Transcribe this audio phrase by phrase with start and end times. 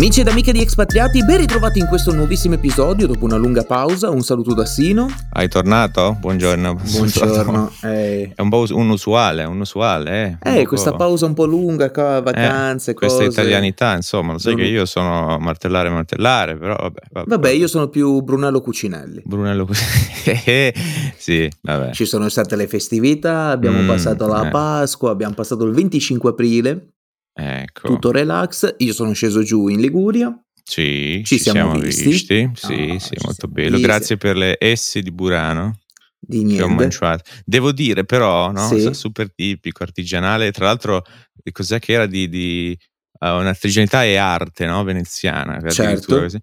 [0.00, 4.08] Amici ed amiche di Expatriati, ben ritrovati in questo nuovissimo episodio dopo una lunga pausa.
[4.08, 5.06] Un saluto da Sino.
[5.30, 6.16] Hai tornato?
[6.18, 6.74] Buongiorno.
[6.74, 7.70] Buongiorno.
[7.84, 10.38] Eh, È un po' us- unusuale, unusuale.
[10.42, 13.30] Eh, Un eh, poco- questa pausa un po' lunga, qua, vacanze, Eh, questa cose.
[13.40, 17.24] italianità, insomma, lo sai Non- che io sono martellare, martellare, però vabbè.
[17.26, 19.20] Vabbè, io sono più Brunello Cucinelli.
[19.26, 19.84] Brunello così.
[21.18, 21.92] sì, vabbè.
[21.92, 24.50] Ci sono state le festività, abbiamo Mm, passato la eh.
[24.50, 26.88] Pasqua, abbiamo passato il 25 aprile,
[27.32, 27.88] Ecco.
[27.88, 28.74] tutto relax.
[28.78, 30.32] Io sono sceso giù in Liguria.
[30.62, 32.04] Sì, Ci ci, siamo siamo, visti?
[32.08, 32.40] visti.
[32.42, 33.70] Ah, Sì, ci sì, molto bello.
[33.76, 33.82] visti.
[33.82, 35.78] Grazie per le S di Burano
[36.18, 36.74] Di che ho niente.
[36.74, 37.22] mangiato.
[37.44, 38.68] Devo dire però, no?
[38.68, 38.92] Sì.
[38.94, 40.52] super tipico, artigianale.
[40.52, 41.02] Tra l'altro,
[41.50, 42.28] cos'è che era di...
[42.28, 42.78] di
[43.20, 44.84] uh, un'artigianalità e arte no?
[44.84, 45.58] veneziana.
[45.60, 45.82] Certo.
[45.82, 46.38] addirittura così.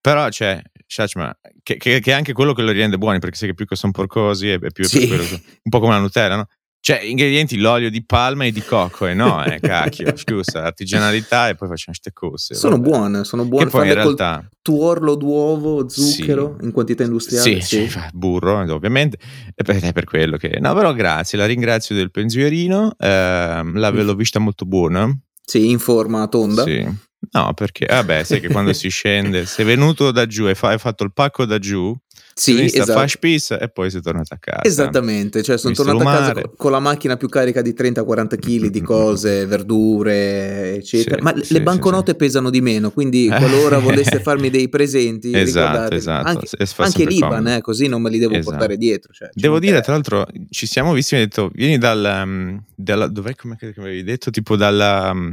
[0.00, 3.48] Però c'è, Shachma, che, che, che è anche quello che lo rende buoni, perché sai
[3.48, 5.06] che più che sono porcosi è, è più, è Sì.
[5.06, 6.46] più un po' come la Nutella, no?
[6.86, 11.54] Cioè, ingredienti, l'olio di palma e di cocco, e no, eh, cacchio, scusa, artigianalità e
[11.54, 12.54] poi facciamo ste cose.
[12.54, 12.88] Sono vabbè.
[12.90, 13.70] buone, sono Che buone.
[13.70, 14.46] poi in realtà...
[14.60, 17.62] tuorlo d'uovo, zucchero in quantità industriale.
[17.62, 19.16] Sì, fa burro ovviamente,
[19.54, 20.58] e per, è per quello che...
[20.60, 25.10] No, però grazie, la ringrazio del pensierino, la- l'ho vista molto buona.
[25.42, 26.64] Sì, in forma tonda.
[26.64, 26.86] Sì.
[27.30, 31.02] No, perché, vabbè, sai che quando si scende, sei venuto da giù e hai fatto
[31.02, 31.96] il pacco da giù,
[32.36, 32.90] Sì, esatto.
[32.90, 34.62] a fast piece e poi sei tornato a casa.
[34.64, 38.80] Esattamente, cioè sono tornato a casa con la macchina più carica di 30-40 kg di
[38.82, 41.16] cose, verdure, eccetera.
[41.18, 42.16] Sì, Ma le- sì, le banconote sì.
[42.16, 47.46] pesano di meno, quindi qualora voleste farmi dei presenti, Esatto, esatto, anche, fa anche l'Iban,
[47.46, 48.50] eh, così non me li devo Esatto.
[48.50, 49.12] portare dietro.
[49.12, 52.62] cioè, ci Devo dire, tra l'altro, ci siamo visti mi hai detto, vieni dal, um,
[52.74, 54.30] dalla, dov'è come avevi detto?
[54.30, 55.32] Tipo dalla, um,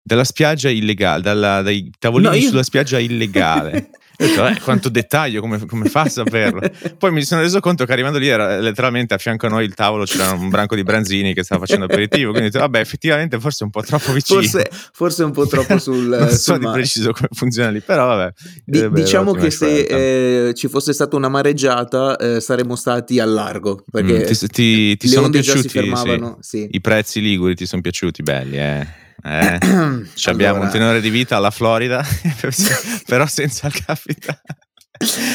[0.00, 3.90] dalla spiaggia illegale, dalla- dai tavolini No, io- sulla spiaggia illegale.
[4.16, 6.60] Detto, eh, quanto dettaglio, come, come fa a saperlo?
[6.98, 9.74] Poi mi sono reso conto che arrivando lì era letteralmente a fianco a noi il
[9.74, 13.40] tavolo c'era un branco di branzini che stava facendo aperitivo, quindi ho detto, vabbè, effettivamente
[13.40, 14.40] forse un po' troppo vicino.
[14.40, 16.78] Forse, forse un po' troppo sul, non so sul di mare.
[16.78, 18.32] preciso come funziona lì, però vabbè.
[18.64, 23.18] Di- Eh, beh, diciamo che se eh, ci fosse stata una mareggiata eh, saremmo stati
[23.18, 25.78] al largo perché Mm, ti, ti- ti le sono onde già si piaciuti sì.
[25.78, 26.38] fermavano.
[26.40, 26.68] Sì.
[26.70, 28.86] i prezzi liguri ti sono piaciuti belli eh,
[29.26, 29.58] Eh,
[30.14, 32.04] ci abbiamo Allora, un tenore di vita alla Florida
[33.06, 34.42] però senza il capitale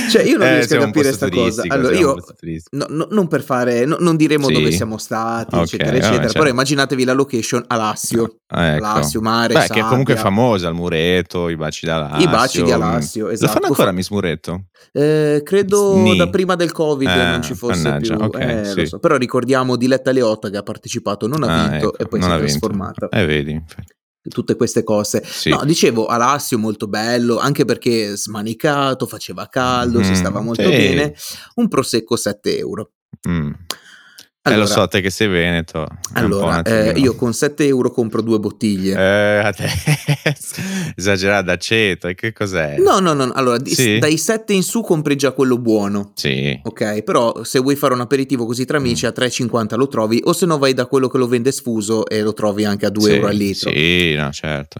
[0.09, 1.63] Cioè, io non Eh, riesco a capire posto sta cosa.
[1.67, 2.15] Allora, io
[2.71, 4.53] no- no- non per fare, no- non diremo Sì.
[4.53, 6.21] dove siamo stati, Ok, eccetera, vabbè, eccetera.
[6.23, 6.39] certo.
[6.39, 8.81] Però immaginatevi la location a Lassio, Ah, ecco.
[8.83, 12.27] Lassio, mare, Beh, che è comunque famosa, il muretto, i baci da Lassio.
[12.27, 13.51] I baci di Alassio, Lo esatto.
[13.51, 14.63] fanno ancora Miss Muretto?
[14.93, 16.15] Eh, credo Sni.
[16.17, 18.25] da prima del Covid Eh, non ci fosse mannaggia, più.
[18.25, 18.85] ok, eh, lo sì.
[18.87, 18.99] so.
[18.99, 22.29] Però ricordiamo Diletta Leotta che ha partecipato, non ha Ah, vinto ecco, e poi si
[22.29, 23.09] è trasformata.
[23.09, 23.61] Eh, vedi.
[24.27, 25.23] Tutte queste cose.
[25.25, 25.49] Sì.
[25.49, 30.69] No, dicevo, Alassio molto bello, anche perché smanicato, faceva caldo, si Mm, stava molto sì.
[30.69, 31.15] bene.
[31.55, 32.91] Un prosecco 7 euro.
[33.27, 33.51] Mm.
[34.43, 35.85] Allora, eh, lo so, te che sei veneto.
[36.13, 38.93] allora eh, io con 7 euro compro due bottiglie.
[38.95, 39.53] Eh,
[40.95, 42.77] esagerato d'aceto, e che cos'è?
[42.79, 43.99] No, no, no, allora Sì?
[43.99, 46.13] dai 7 in su compri già quello buono.
[46.15, 46.57] Sì.
[46.63, 50.31] Ok, però se vuoi fare un aperitivo così tra amici a 3,50 lo trovi, o
[50.31, 53.09] se no vai da quello che lo vende sfuso e lo trovi anche a 2
[53.09, 53.69] Sì, euro al litro.
[53.71, 54.79] Sì, no, certo.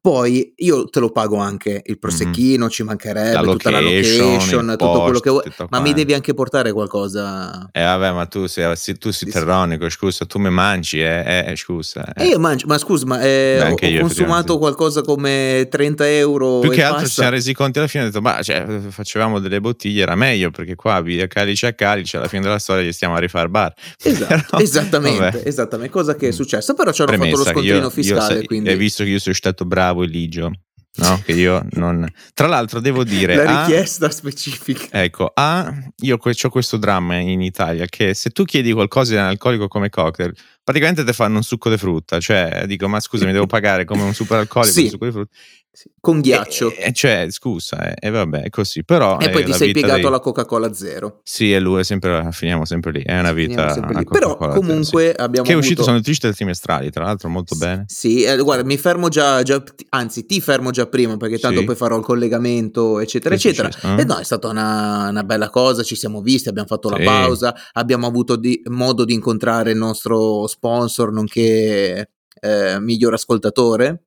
[0.00, 4.64] Poi io te lo pago anche il prosecchino, ci mancherebbe La tutta la location, location,
[4.70, 7.68] il tutto quello post, che vuoi, ma mi devi anche portare qualcosa.
[7.72, 9.32] Eh vabbè, ma tu sei, sì, tu sei Sì, sì.
[9.32, 12.12] terronico, scusa, tu mi mangi, eh, eh, scusa.
[12.14, 12.28] E eh.
[12.28, 16.74] io mangio, ma scusa, ma eh, ho, io, consumato qualcosa come 30 euro Più e
[16.74, 20.02] che altro ci siamo resi conto alla fine, ho detto, ma cioè, facevamo delle bottiglie,
[20.02, 23.18] era meglio perché qua via calice a calice, alla fine della storia gli stiamo a
[23.18, 23.74] rifare bar.
[24.02, 25.42] Esatto, Però, esattamente, vabbè.
[25.44, 28.34] esattamente, cosa che è successa, però ci hanno fatto lo Premessa scontrino io- io fiscale,
[28.36, 30.50] sai- quindi Hai visto che io sono stato bravo e ligio,
[30.96, 31.22] no?
[31.24, 32.06] Che io non...
[32.34, 33.34] Tra l'altro devo dire...
[33.34, 35.02] la ah, richiesta specifica.
[35.02, 39.68] Ecco, A, io ho questo dramma in Italia che se tu chiedi qualcosa di analcolico
[39.68, 43.46] come cocktail, praticamente ti fanno un succo di frutta, cioè dico ma scusa mi devo
[43.46, 44.84] pagare come un super alcolico Sì.
[44.84, 45.36] un succo di frutta.
[45.72, 46.72] Sì, Con ghiaccio.
[46.74, 49.18] E, e cioè, scusa, e vabbè, è così, però...
[49.18, 51.20] E, poi ti sei piegato dei- alla Coca-Cola zero.
[51.22, 53.72] Sì, e lui è sempre, finiamo sempre lì, è una vita...
[53.74, 54.02] Però
[54.36, 55.22] Coca-Cola zero, comunque sì.
[55.22, 55.90] abbiamo Che è uscito, avuto...
[55.92, 57.84] sono tristi trimestrali, tra l'altro molto bene.
[57.86, 61.64] Sì, eh, guarda, mi fermo già, già- anzi ti fermo già prima perché tanto Sì.
[61.66, 63.70] poi farò il collegamento, eccetera, Che eccetera.
[63.70, 63.96] successo?
[63.96, 64.00] Eh?
[64.00, 67.04] E no, è stata una, una bella cosa, ci siamo visti, abbiamo fatto la Sì.
[67.04, 72.10] pausa, abbiamo avuto di- modo di incontrare il nostro sponsor, nonché
[72.40, 74.06] eh, miglior ascoltatore,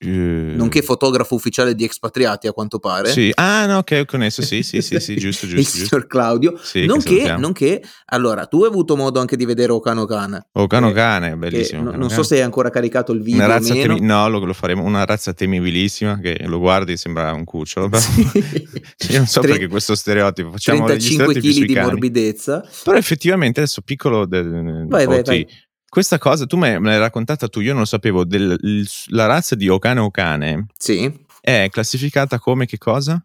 [0.00, 0.06] Eh,
[0.54, 3.10] nonché fotografo ufficiale di Expatriati a quanto pare.
[3.10, 3.32] Sì.
[3.34, 5.86] Ah, no, ok, ho connesso, sì, sì, sì, sì, giusto, il giusto, giusto.
[5.86, 6.56] signor Claudio.
[6.62, 10.40] Sì, nonché, nonché, allora, tu hai avuto modo anche di vedere Ocano Can.
[10.52, 11.82] Oh, Cano che- Cane, che bellissimo.
[11.82, 13.74] no- Cano non so se hai ancora caricato il video o meno.
[13.94, 18.02] temi- no, lo, lo faremo una razza temibilissima che lo guardi sembra un cucciolo però
[19.10, 22.68] io non so Tre- perché questo stereotipo facciamo degli 35 stereotipi kg di morbidezza.
[22.84, 25.46] però effettivamente adesso piccolo del, Vai, vai, vai.
[25.88, 28.58] Questa cosa tu me, l'hai raccontata tu io non lo sapevo del-
[29.08, 31.12] la razza di Okane Okane Sì.
[31.40, 33.22] è classificata come che cosa?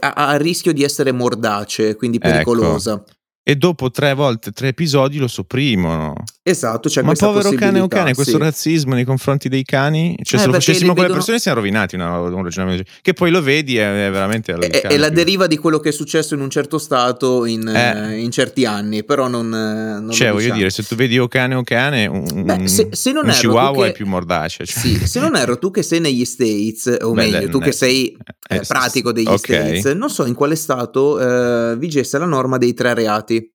[0.00, 2.28] Ha, ha il rischio di essere mordace, quindi Ecco.
[2.28, 3.02] pericolosa.
[3.42, 6.12] E dopo tre volte, tre episodi lo sopprimono.
[6.48, 8.42] Esatto, c'è Ma povero cane o cane, questo sì.
[8.42, 10.16] razzismo nei confronti dei cani?
[10.22, 12.84] Cioè, Eh, se lo facessimo con le persone siamo rovinati una- un ragionamento.
[13.02, 15.90] Che poi lo vedi è, è veramente È, è la più- deriva di quello che
[15.90, 18.14] è successo in un certo stato in, Eh.
[18.14, 20.56] eh, in certi anni, però non, eh, non Cioè, voglio diciamo.
[20.58, 23.38] dire, se tu vedi o cane o cane, un, Beh, se- se non un erro,
[23.40, 24.64] chihuahua che- è più mordace.
[24.64, 24.80] Cioè.
[24.82, 27.72] Sì, se non erro, tu che sei negli States, o Beh, meglio, tu ne- che
[27.72, 28.16] sei
[28.48, 29.38] eh, eh, pratico degli ok.
[29.38, 33.52] States, non so in quale stato vigesse la norma dei tre reati.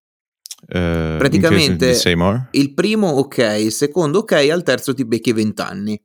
[0.67, 1.93] Eh, praticamente-?
[2.51, 6.01] Il primo ok, il secondo ok, al terzo ti becchi 20 anni.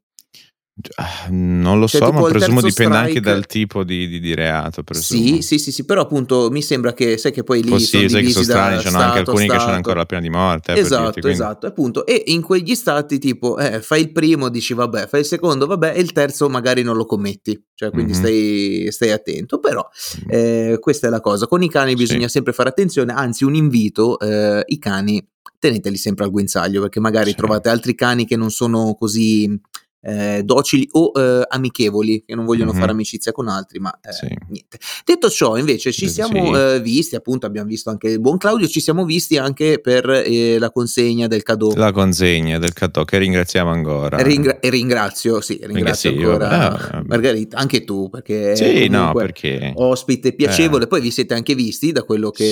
[0.95, 4.35] Ah, Non lo Cioè, so, ma presumo dipende anche strike- dal tipo di, di- di
[4.35, 4.85] reato.
[4.85, 5.21] Presumo.
[5.37, 8.03] Sì, sì, sì, sì, però appunto mi sembra che sai che poi lì Oh, sono
[8.05, 9.75] sì, sai che sono strani, anche stato a alcuni che hanno stato.
[9.77, 10.73] ancora la pena di morte.
[10.75, 12.07] eh, Esatto, dirti, quindi- esatto, appunto.
[12.07, 15.95] E in quegli stati, tipo, eh, fai il primo, dici vabbè, fai il secondo, vabbè,
[15.97, 17.61] e il terzo magari non lo commetti.
[17.75, 18.19] Cioè, quindi Mhm.
[18.19, 19.59] stai, stai attento.
[19.59, 19.85] Però
[20.29, 21.47] eh, questa è la cosa.
[21.49, 21.97] Con i cani Sì.
[21.97, 25.27] bisogna sempre fare attenzione, anzi, un invito: eh, i cani
[25.61, 27.37] teneteli sempre al guinzaglio, perché magari Sì.
[27.37, 29.61] trovate altri cani che non sono così.
[30.01, 32.79] Eh, docili o eh, amichevoli che non vogliono Mhm.
[32.79, 34.27] fare amicizia con altri, ma eh, Sì.
[34.49, 34.79] niente.
[35.05, 36.13] Detto ciò, invece, ci Sì.
[36.15, 40.09] siamo eh, visti, appunto, abbiamo visto anche il buon Claudio, ci siamo visti anche per
[40.09, 41.75] eh, la consegna del cadeau.
[41.75, 44.23] La consegna del Catò, che ringraziamo ancora.
[44.23, 46.49] Ringra- e ringrazio, sì, ringrazio sì, ancora
[46.91, 51.91] ah, Margherita, anche tu, perché Sì, no, perché ospite piacevole, poi vi siete anche visti
[51.93, 52.45] da quello che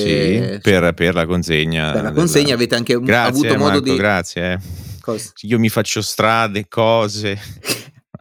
[0.53, 1.93] sì, per, per la consegna.
[1.93, 4.53] per la della- consegna avete anche Grazie, avuto modo Marco, di grazie.
[4.53, 4.86] eh.
[5.06, 5.31] Cosa?
[5.43, 7.38] Io mi faccio strade, cose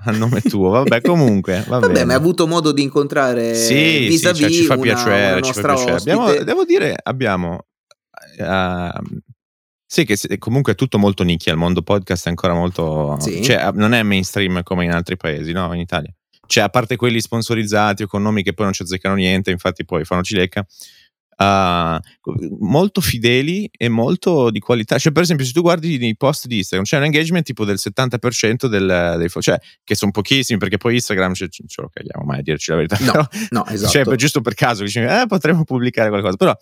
[0.06, 0.70] a nome tuo.
[0.70, 1.64] Vabbè, comunque.
[1.68, 2.06] Va Vabbè, bene.
[2.06, 5.54] ma hai avuto modo di incontrare sì, sì, cioè, ci fa una- piacere, una ci
[5.54, 5.96] fa piacere.
[5.96, 7.66] Abbiamo- devo dire, abbiamo
[8.38, 9.20] ehm,
[9.88, 11.52] sì, che comunque è tutto molto nicchia.
[11.54, 13.18] Il mondo podcast è ancora molto.
[13.20, 13.42] Sì.
[13.42, 15.74] Cioè, non è mainstream come in altri paesi, no?
[15.74, 16.14] In Italia.
[16.48, 19.86] Cioè, a parte quelli sponsorizzati o con nomi che poi non ci azzeccano niente, infatti
[19.86, 20.64] poi fanno cilecca.
[21.38, 22.00] Ah,
[22.60, 24.98] molto fideli e molto di qualità.
[24.98, 27.78] Cioè, per esempio, se tu guardi i post di Instagram, c'è un engagement tipo del
[27.80, 32.26] 70% del, dei cioè, che sono pochissimi perché poi Instagram ce, ce ce lo caghiamo
[32.26, 32.98] mai a dirci la verità.
[33.00, 33.92] No, però- no, esatto.
[33.92, 36.36] cioè, per- giusto per caso dici, eh, potremmo pubblicare qualcosa.
[36.38, 36.56] Però,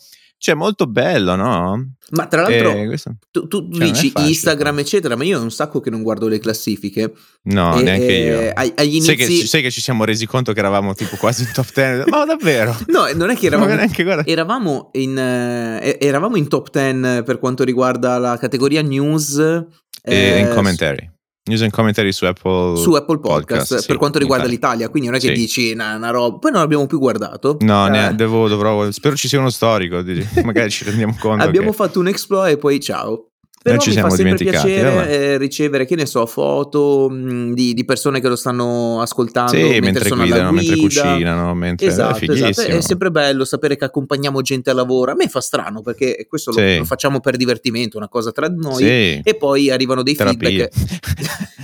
[0.43, 1.93] cioè, molto bello, no?
[2.11, 4.27] Ma tra l'altro Eh, questo- tu, tu cioè, dici facile.
[4.31, 7.13] Instagram eccetera, ma io è un sacco che non guardo le classifiche.
[7.43, 8.71] No, E- neanche e io.
[8.75, 11.51] agli Sai che, inizi- sai che ci siamo resi conto che eravamo tipo quasi in
[11.53, 12.09] top 10?
[12.09, 12.75] Ma davvero?
[12.87, 14.03] No, non è che eravamo neanche.
[14.25, 19.65] Eravamo in, eh, eravamo in top 10 per quanto riguarda la categoria news E
[20.03, 21.09] eh, in commentary.
[21.45, 24.85] News and commentary su Apple, su Apple Podcast, sì, per quanto riguarda Italia.
[24.85, 24.89] l'Italia.
[24.89, 25.33] Quindi non è che Sì.
[25.33, 26.37] dici una, una roba.
[26.37, 27.57] Poi non l'abbiamo più guardato.
[27.59, 30.01] No, Eh, ne- devo, dovrò, spero ci sia uno storico,
[30.43, 31.43] magari ci rendiamo conto.
[31.43, 33.27] abbiamo che- fatto un exploit e poi ciao.
[33.63, 37.73] Però ci mi fa siamo dimenticati, piacere eh, ricevere, che ne so, foto mh, di,
[37.73, 41.01] di persone che lo stanno ascoltando Sì, mentre, mentre guidano, alla mentre guida.
[41.01, 45.11] cucinano, mentre Esatto, è esatto, è sempre bello sapere che accompagniamo gente al lavoro.
[45.11, 46.77] A me fa strano perché questo lo- Sì.
[46.79, 48.83] lo, facciamo per divertimento, una cosa tra noi.
[48.83, 49.21] Sì.
[49.23, 50.49] E poi arrivano dei Terapia.
[50.49, 50.71] feedback.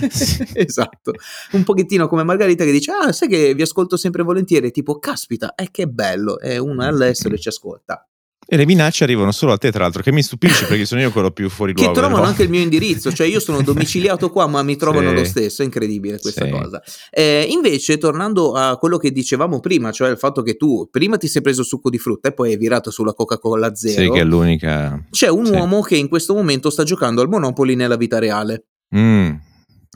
[0.54, 1.12] esatto,
[1.52, 4.70] un pochettino come Margarita che dice: Ah, sai che vi ascolto sempre volentieri.
[4.70, 6.40] Tipo, caspita, è che bello.
[6.40, 8.04] E uno è all'estero e ci ascolta.
[8.52, 11.12] E le minacce arrivano solo a te, tra l'altro, che mi stupisce perché sono io
[11.12, 11.94] quello più fuori Che luogo.
[11.94, 12.30] del trovano mondo.
[12.32, 15.14] anche il mio indirizzo, cioè io sono domiciliato qua, ma mi trovano Sì.
[15.14, 15.62] lo stesso.
[15.62, 16.50] È incredibile questa Sì.
[16.50, 16.82] cosa.
[17.10, 21.28] Eh, invece, tornando a quello che dicevamo prima, cioè il fatto che tu prima ti
[21.28, 24.02] sei preso succo di frutta e poi hai virato sulla Coca-Cola zero.
[24.02, 25.00] Sì, che è l'unica.
[25.10, 25.52] C'è un Sì.
[25.52, 28.64] uomo che in questo momento sta giocando al Monopoli nella vita reale.
[28.96, 29.30] Mm.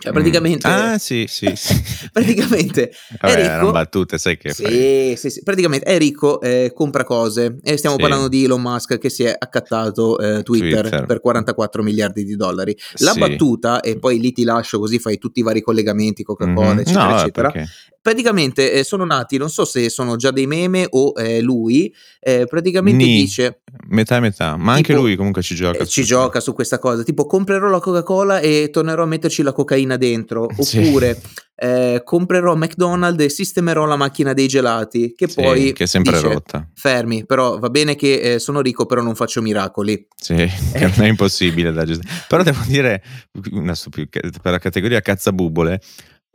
[0.05, 0.69] Cioè, praticamente.
[0.69, 0.73] Mm.
[0.73, 1.51] Ah, sì, sì.
[1.57, 1.83] sì.
[2.13, 3.71] praticamente Vabbè, è ricco.
[3.73, 4.53] battute, sai che.
[4.53, 5.43] Sì, sì, sì.
[5.43, 7.57] Praticamente è ricco, eh, compra cose.
[7.63, 8.03] E stiamo Sì.
[8.03, 11.07] parlando di Elon Musk che si è accattato eh, Twitter, Twitter.
[11.07, 12.77] per 44 miliardi di dollari.
[12.99, 13.19] La Sì.
[13.19, 16.79] battuta, e poi lì ti lascio così fai tutti i vari collegamenti, Coca-Cola, Mhm.
[16.81, 17.51] eccetera, No, eccetera.
[17.51, 17.71] perché?
[18.05, 22.45] Praticamente eh, sono nati, non so se sono già dei meme o eh, lui, eh,
[22.47, 23.17] praticamente Ni.
[23.21, 23.61] dice.
[23.89, 25.79] Metà e metà, ma anche Tipo, lui comunque ci gioca.
[25.79, 29.53] eh, ci gioca su questa cosa, tipo comprerò la Coca-Cola e tornerò a metterci la
[29.55, 30.81] cocaina dentro, Sì.
[30.81, 31.19] oppure
[31.57, 36.13] eh, comprerò McDonald's e sistemerò la macchina dei gelati, che Sì, poi che è sempre
[36.13, 36.69] dice, rotta.
[36.75, 40.07] fermi, però va bene che eh, sono ricco, però non faccio miracoli.
[40.15, 40.35] Sì,
[40.79, 42.13] non è impossibile da gestire.
[42.29, 43.03] Però devo dire,
[43.53, 45.81] una stupi- per la categoria cazzabubole,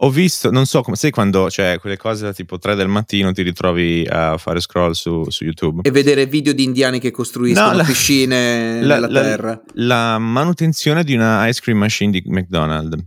[0.02, 3.42] ho visto, non so come, sai quando c'è quelle cose tipo 3 del mattino ti
[3.42, 5.82] ritrovi a fare scroll su, su YouTube?
[5.84, 9.62] E vedere video di indiani che costruiscono No, la- piscine la- nella la- terra.
[9.74, 13.04] La manutenzione di una ice cream machine di McDonald's.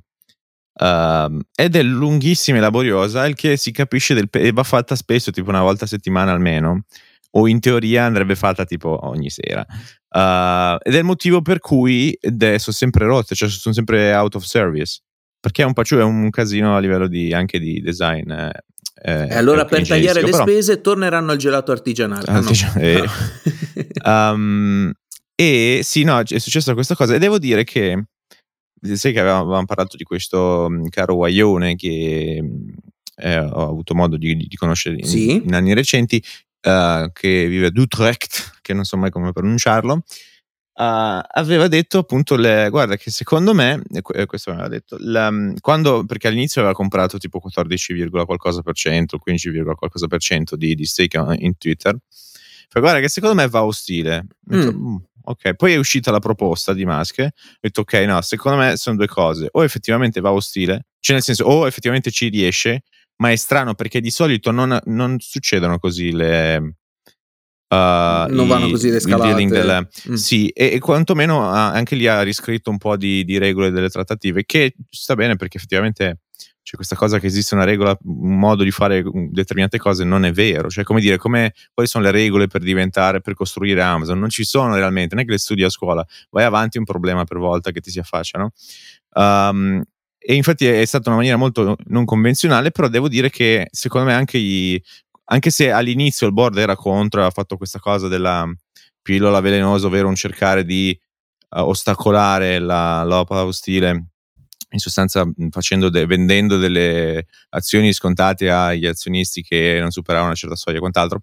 [0.80, 5.30] Ehm, ed è lunghissima e laboriosa, il che si capisce del, e va fatta spesso,
[5.30, 6.84] tipo una volta a settimana almeno,
[7.32, 9.64] o in teoria andrebbe fatta tipo ogni sera.
[10.11, 14.34] Eh, ed è il motivo per cui è- sono sempre rotte, cioè sono sempre out
[14.34, 15.00] of service.
[15.42, 18.30] Perché è un, paccio- è un casino a livello di, anche di design.
[18.30, 18.52] eh,
[19.04, 20.42] Eh, e allora per tagliare le però...
[20.42, 22.25] spese torneranno al gelato artigianale.
[22.28, 22.50] Ah, no.
[22.78, 23.04] eh.
[24.04, 24.92] um,
[25.34, 28.04] e sì, no, è successa questa cosa e devo dire che
[28.94, 32.40] sai che avevamo parlato di questo mm, caro Guaione che
[33.16, 35.42] eh, ho avuto modo di, di conoscere in, sì.
[35.44, 36.22] in, anni recenti,
[36.62, 40.02] uh, che vive ad Utrecht, che non so mai come pronunciarlo,
[40.75, 43.83] Uh, aveva detto appunto le, guarda che secondo me
[44.25, 49.62] questo aveva detto la, quando, perché all'inizio aveva comprato tipo 14, qualcosa per cento 15,
[49.62, 51.99] qualcosa per cento di, di stake in Twitter
[52.73, 54.97] fa guarda che secondo me va ostile detto, mm.
[55.25, 58.97] ok poi è uscita la proposta di Musk ho detto ok no secondo me sono
[58.97, 62.85] due cose o effettivamente va ostile cioè nel senso o effettivamente ci riesce
[63.17, 66.76] ma è strano perché di solito non, non succedono così le
[67.73, 69.47] Uh, non i, vanno così le scalate.
[69.47, 70.12] Del, mm.
[70.12, 74.45] Sì, e, e, quantomeno anche lì ha riscritto un po' di, di, regole delle trattative,
[74.45, 76.19] che sta bene perché effettivamente
[76.62, 80.33] c'è questa cosa che esiste una regola, un modo di fare determinate cose, non è
[80.33, 80.69] vero.
[80.69, 84.19] Cioè, come dire, come, quali sono le regole per diventare, per costruire Amazon?
[84.19, 87.25] Non ci sono realmente, non è che le studi a scuola, vai avanti un problema
[87.25, 88.50] per volta che ti si affaccia, no?
[89.14, 89.83] Um,
[90.19, 94.12] e infatti è stata una maniera molto non convenzionale, però devo dire che secondo me
[94.12, 94.81] anche i,
[95.25, 98.47] anche se all'inizio il board era contro, ha fatto questa cosa della
[99.00, 100.99] pillola velenosa, ovvero un cercare di
[101.50, 104.07] uh, ostacolare la lopa ostile,
[104.73, 110.76] in sostanza de- vendendo delle azioni scontate agli azionisti che non superavano una certa soglia
[110.76, 111.23] e quant'altro,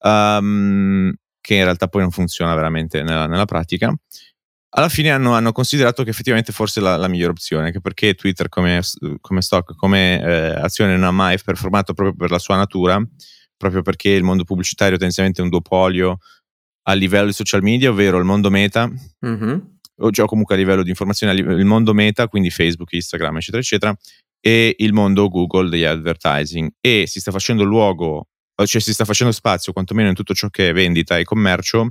[0.00, 3.94] um, che in realtà poi non funziona veramente nella, nella pratica
[4.70, 8.48] alla fine hanno, hanno, considerato che effettivamente forse la, la migliore opzione, anche perché Twitter
[8.48, 8.80] come,
[9.20, 13.02] come stock, come eh, azione non ha mai performato proprio per la sua natura,
[13.56, 16.18] proprio perché il mondo pubblicitario tendenzialmente è un duopolio
[16.84, 18.88] a livello di social media, ovvero il mondo meta,
[19.26, 19.58] mm-hmm.
[19.98, 23.96] o cioè comunque a livello di informazione, il mondo meta, quindi Facebook, Instagram, eccetera, eccetera,
[24.40, 26.70] e il mondo Google degli advertising.
[26.80, 28.28] E si sta facendo luogo,
[28.64, 31.90] cioè si sta facendo spazio, quantomeno in tutto ciò che è vendita e commercio,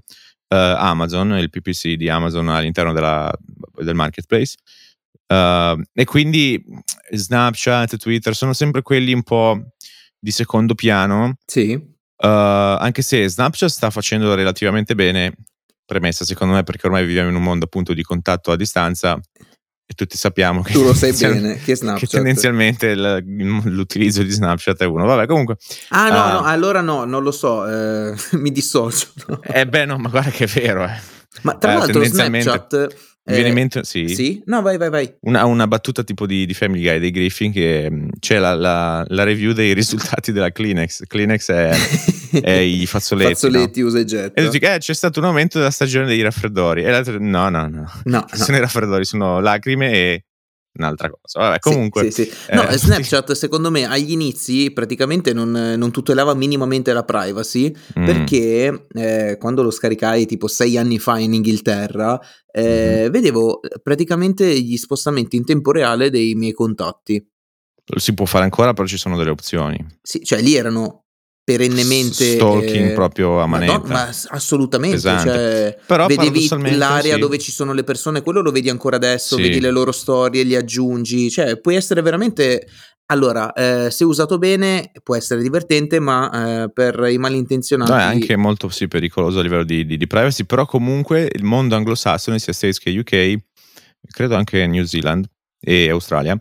[0.56, 3.32] Amazon, il PPC di Amazon all'interno della,
[3.76, 4.56] del marketplace.
[5.28, 6.64] Uh, e quindi
[7.12, 9.62] Snapchat, Twitter sono sempre quelli un po'
[10.18, 11.38] di secondo piano.
[11.46, 11.74] Sì.
[11.74, 15.36] Uh, anche se Snapchat sta facendo relativamente bene,
[15.86, 19.20] premessa secondo me perché ormai viviamo in un mondo appunto di contatto a distanza
[19.92, 24.86] e tutti sappiamo che, tu lo sai bene che, che tendenzialmente l'utilizzo di Snapchat è
[24.86, 25.04] uno.
[25.04, 25.58] Vabbè, comunque.
[25.90, 29.08] Ah, no, uh, no allora no, non lo so, eh, mi dissocio.
[29.42, 30.84] Eh, beh, no, ma guarda che è vero.
[30.84, 30.96] Eh.
[31.42, 34.08] Ma tra eh, l'altro, Snapchat mi viene in eh, mente, sì.
[34.08, 34.42] Sì?
[34.46, 35.14] No, vai, vai, vai.
[35.22, 39.06] Una, una battuta tipo di, di, Family Guy dei Griffin che mm, c'è la, la,
[39.08, 41.04] la, review dei risultati della Kleenex.
[41.06, 41.72] Kleenex è,
[42.42, 43.34] è i fazzoletti.
[43.34, 43.88] fazzoletti no?
[43.88, 44.42] usa e getta.
[44.42, 46.84] E tu dici, eh, c'è stato un aumento della stagione dei raffreddori.
[46.84, 47.70] E l'altro, no, no, no.
[47.70, 48.26] no, no.
[48.32, 50.24] sono i raffreddori, sono lacrime e
[50.80, 51.40] un'altra cosa.
[51.40, 52.12] Vabbè, comunque.
[52.12, 52.56] Sì, sì, sì.
[52.56, 58.06] No, eh, Snapchat secondo me agli inizi praticamente non, non tutelava minimamente la privacy mm.
[58.06, 62.20] perché eh, quando lo scaricai tipo sei anni fa in Inghilterra
[62.52, 63.12] eh, mm.
[63.12, 67.24] vedevo praticamente gli spostamenti in tempo reale dei miei contatti.
[67.98, 69.84] Si può fare ancora, però ci sono delle opzioni.
[70.02, 71.06] Sì, cioè lì erano
[71.50, 77.20] perennemente stalking eh, proprio a manetta ma, ma assolutamente cioè, Però vedevi l'area sì.
[77.20, 79.42] dove ci sono le persone quello lo vedi ancora adesso sì.
[79.42, 82.68] vedi le loro storie li aggiungi cioè puoi essere veramente
[83.12, 87.90] allora, eh, se usato bene può essere divertente, ma eh, per i malintenzionati...
[87.90, 91.44] No, è anche molto sì, pericoloso a livello di, di, di, privacy, però comunque il
[91.44, 93.36] mondo anglosassone, sia States che UK,
[94.12, 95.28] credo anche New Zealand
[95.60, 96.40] e Australia,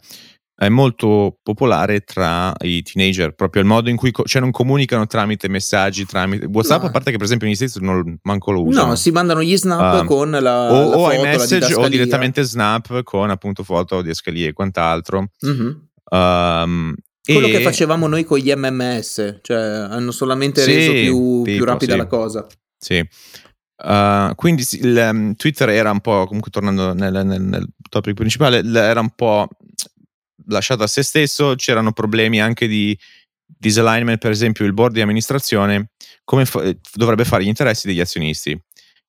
[0.61, 5.07] è molto popolare tra i teenager, proprio il modo in cui co- cioè non comunicano
[5.07, 6.89] tramite messaggi, tramite WhatsApp, no.
[6.89, 8.89] a parte che per esempio negli States non manco lo usano.
[8.89, 12.43] No, si mandano gli snap uh, con la, o, la o foto, iMessage o direttamente
[12.43, 15.29] snap con appunto foto di escalie e quant'altro.
[15.47, 15.71] Mm-hmm.
[16.11, 17.51] Um, Quello e...
[17.51, 21.93] che facevamo noi con gli MMS, cioè hanno solamente sì, reso più, tipo, più rapida
[21.93, 21.99] sì.
[21.99, 22.47] la cosa.
[22.77, 23.09] Sì.
[23.81, 28.61] Uh, quindi il, um, Twitter era un po', comunque tornando nel, nel, nel topic principale,
[28.65, 29.47] era un po'
[30.49, 32.97] lasciato a se stesso, c'erano problemi anche di
[33.47, 35.91] disalignment, per esempio il board di amministrazione
[36.25, 36.63] come fa-
[36.93, 38.59] dovrebbe fare gli interessi degli azionisti.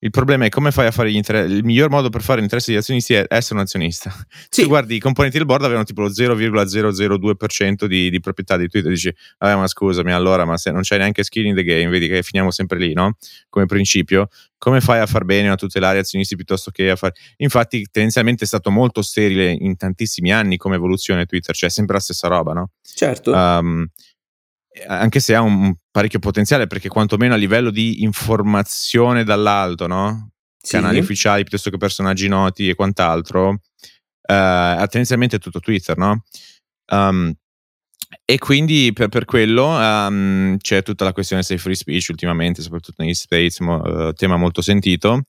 [0.02, 1.54] Il problema è come fai a fare gli interessi.
[1.54, 4.10] Il miglior modo per fare interessi degli azionisti è essere un azionista.
[4.50, 4.62] Sì.
[4.62, 8.92] Se guardi i componenti del board avevano tipo lo 0,002% di, di proprietà di Twitter.
[8.92, 12.08] Dici, vabbè, ma scusami, allora, ma se non c'è neanche skin in the game, vedi
[12.08, 13.18] che finiamo sempre lì, no?
[13.50, 17.14] Come principio, come fai a far bene a tutelare gli azionisti piuttosto che a fare.
[17.38, 22.02] Infatti, tendenzialmente è stato molto sterile in tantissimi anni come evoluzione Twitter, cioè sempre la
[22.02, 22.72] stessa roba, no?
[22.82, 23.32] Certo.
[23.32, 23.86] Um,
[24.88, 30.32] anche se ha un parecchio potenziale, perché quantomeno a livello di informazione dall'alto, no?
[30.62, 30.76] Sì.
[30.76, 33.62] Canali ufficiali piuttosto che personaggi noti e quant'altro,
[34.22, 36.24] eh, tendenzialmente è tutto Twitter, no?
[36.92, 37.34] Um,
[38.26, 43.04] e quindi per, per quello um, c'è tutta la questione sei free speech ultimamente, soprattutto
[43.04, 45.24] negli States, mo, uh, tema molto sentito.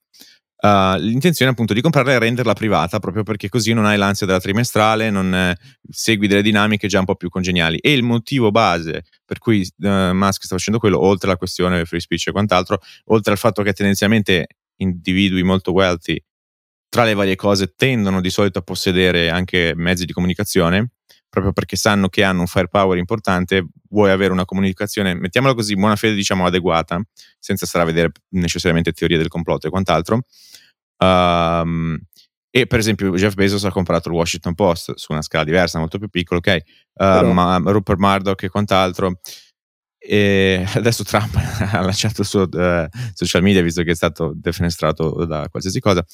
[0.63, 4.41] Uh, l'intenzione appunto di comprarla e renderla privata proprio perché così non hai l'ansia della
[4.41, 5.57] trimestrale, non eh,
[5.89, 7.79] segui delle dinamiche già un po' più congeniali.
[7.79, 12.01] E il motivo base per cui uh, Musk sta facendo quello, oltre alla questione free
[12.01, 16.23] speech e quant'altro, oltre al fatto che tendenzialmente individui molto wealthy
[16.91, 20.91] tra le varie cose tendono di solito a possedere anche mezzi di comunicazione,
[21.29, 25.95] proprio perché sanno che hanno un firepower importante, vuoi avere una comunicazione, mettiamola così, buona
[25.95, 27.01] fede diciamo adeguata,
[27.39, 30.23] senza stare a vedere necessariamente teorie del complotto e quant'altro.
[31.03, 31.99] Um,
[32.53, 35.99] e per esempio Jeff Bezos ha comprato il Washington Post su una scala diversa, molto
[35.99, 36.63] più piccola, ok?
[36.95, 39.21] Uh, ma Rupert Murdoch e quant'altro.
[39.99, 41.35] E adesso Trump
[41.73, 46.05] ha lasciato il suo uh, social media visto che è stato defenestrato da qualsiasi cosa.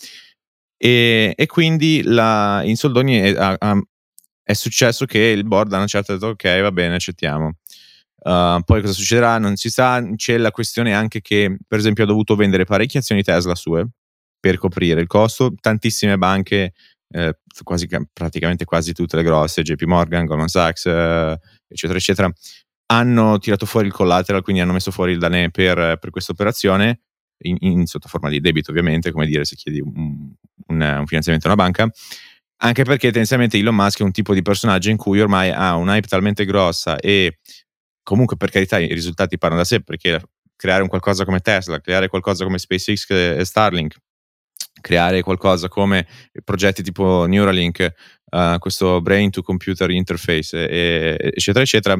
[0.79, 3.57] E, e quindi la, in soldoni è, ha,
[4.43, 8.93] è successo che il board hanno certo detto ok va bene accettiamo uh, poi cosa
[8.93, 13.01] succederà non si sa c'è la questione anche che per esempio ha dovuto vendere parecchie
[13.01, 13.89] azioni Tesla sue
[14.47, 15.55] per coprire il costo.
[15.61, 16.73] Tantissime banche
[17.11, 21.39] eh, quasi, praticamente quasi tutte le grosse JP Morgan, Goldman Sachs eh,
[21.69, 22.33] eccetera eccetera
[22.89, 27.01] hanno tirato fuori il collateral quindi hanno messo fuori il danè per, per questa operazione
[27.45, 30.33] in, in, sotto forma di debito ovviamente come dire se chiedi un,
[30.67, 31.91] un, un finanziamento a una banca.
[32.59, 35.89] Anche perché tendenzialmente Elon Musk è un tipo di personaggio in cui ormai ha un
[35.89, 37.41] hype talmente grossa e
[38.03, 40.23] comunque per carità i risultati parlano da sé perché
[40.57, 43.97] creare un qualcosa come Tesla, creare qualcosa come SpaceX e Starlink,
[44.81, 46.07] creare qualcosa come
[46.45, 47.95] progetti tipo Neuralink,
[48.31, 51.99] uh, questo brain to computer interface, e, eccetera, eccetera,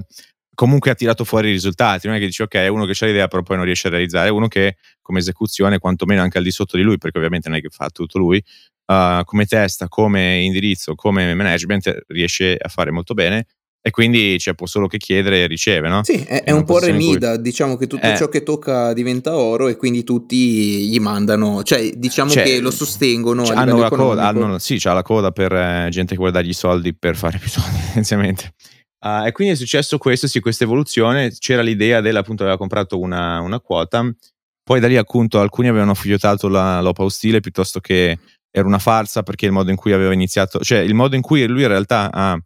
[0.55, 2.07] comunque ha tirato fuori i risultati.
[2.07, 3.91] Non è che dici, ok, è uno che ha l'idea, però poi non riesce a
[3.91, 7.49] realizzare, è uno che come esecuzione, quantomeno anche al di sotto di lui, perché ovviamente
[7.49, 8.43] non è che fa tutto lui,
[8.87, 13.47] uh, come testa, come indirizzo, come management riesce a fare molto bene
[13.87, 16.03] e quindi cioè, può solo che chiedere e riceve, no?
[16.03, 17.43] Sì, è, è un po' remida, cui...
[17.43, 18.17] diciamo che tutto eh.
[18.17, 22.73] ciò che tocca diventa oro e quindi tutti gli mandano, cioè diciamo cioè, che lo
[22.73, 26.33] sostengono cioè, hanno la coda, hanno, sì, c'ha la coda per eh, gente che vuole
[26.33, 28.55] dargli i soldi per fare più soldi, tendenzialmente.
[28.99, 32.99] Uh, e quindi è successo questo, sì, questa evoluzione, c'era l'idea del, appunto, aveva comprato
[32.99, 34.03] una, una quota,
[34.65, 38.19] poi da lì appunto alcuni avevano figliottato la, l'opa ostile piuttosto che
[38.51, 41.47] era una farsa perché il modo in cui aveva iniziato, cioè il modo in cui
[41.47, 42.37] lui in realtà ha,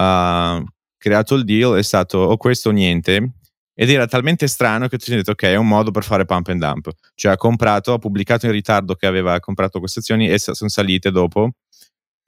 [0.00, 0.62] ha
[0.96, 3.32] creato il deal è stato o questo o niente.
[3.74, 6.24] Ed era talmente strano che tu ti hai detto ok è un modo per fare
[6.24, 6.90] pump and dump.
[7.14, 11.10] Cioè ha comprato, ha pubblicato in ritardo che aveva comprato queste azioni e sono salite
[11.10, 11.50] dopo.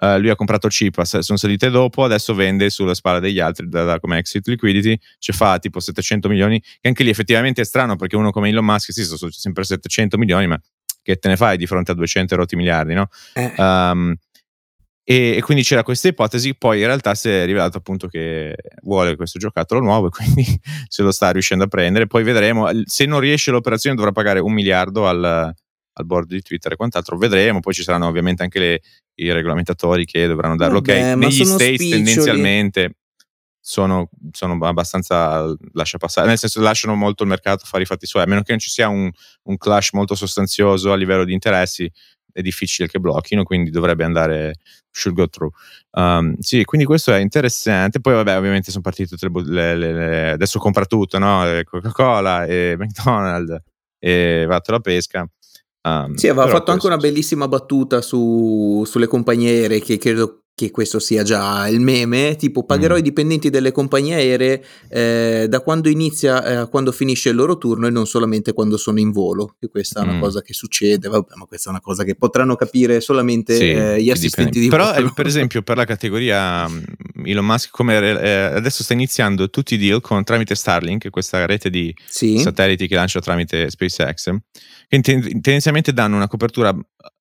[0.00, 3.84] Uh, lui ha comprato cheap, sono salite dopo, adesso vende sulla spalla degli altri da,
[3.84, 7.96] da, come exit liquidity, ci fa tipo 700 milioni, che anche lì effettivamente è strano
[7.96, 10.58] perché uno come Elon Musk, sì, sono sempre 700 milioni, ma
[11.02, 13.08] che te ne fai di fronte a 200 rotti miliardi, no?
[13.58, 14.16] Um,
[15.10, 19.16] e, e, quindi c'era questa ipotesi, poi in realtà si è rivelato appunto che vuole
[19.16, 20.44] questo giocattolo nuovo e quindi
[20.86, 22.06] se lo sta riuscendo a prendere.
[22.06, 26.70] Poi vedremo, se non riesce l'operazione dovrà pagare un miliardo al, al board di Twitter
[26.70, 27.58] e quant'altro, vedremo.
[27.58, 28.80] Poi ci saranno ovviamente anche le,
[29.16, 30.78] i regolamentatori che dovranno darlo.
[30.78, 31.88] Ok, negli States spiccioli.
[31.88, 32.94] tendenzialmente
[33.58, 38.22] sono, sono, abbastanza lascia passare, nel senso lasciano molto il mercato fare i fatti suoi,
[38.22, 39.10] a meno che non ci sia un,
[39.42, 41.90] un clash molto sostanzioso a livello di interessi,
[42.32, 44.54] è difficile che blocchino, quindi dovrebbe andare
[44.90, 45.52] should go through.
[45.92, 48.00] Um, sì, quindi questo è interessante.
[48.00, 51.44] Poi, vabbè, ovviamente sono partite tutte le, le, le adesso compra tutto, no?
[51.64, 53.56] Coca-Cola e McDonald's
[53.98, 55.28] e fatto la pesca.
[55.82, 60.70] Um, sì, aveva fatto anche una bellissima battuta su, sulle compagnie aeree che credo che
[60.70, 62.98] questo sia già il meme, tipo pagherò mm.
[62.98, 67.56] i dipendenti delle compagnie aeree eh, da quando inizia a eh, quando finisce il loro
[67.56, 70.20] turno e non solamente quando sono in volo, che questa è una mm.
[70.20, 74.02] cosa che succede, vabbè, ma questa è una cosa che potranno capire solamente sì, eh,
[74.02, 74.60] gli assistenti dipende.
[74.60, 75.12] di Però volo.
[75.14, 76.82] per esempio per la categoria mm,
[77.24, 81.70] Elon Musk come eh, adesso sta iniziando tutti i deal con, tramite Starlink, questa rete
[81.70, 82.38] di sì.
[82.38, 84.36] satelliti che lancia tramite SpaceX,
[84.88, 86.76] che tendenzialmente danno una copertura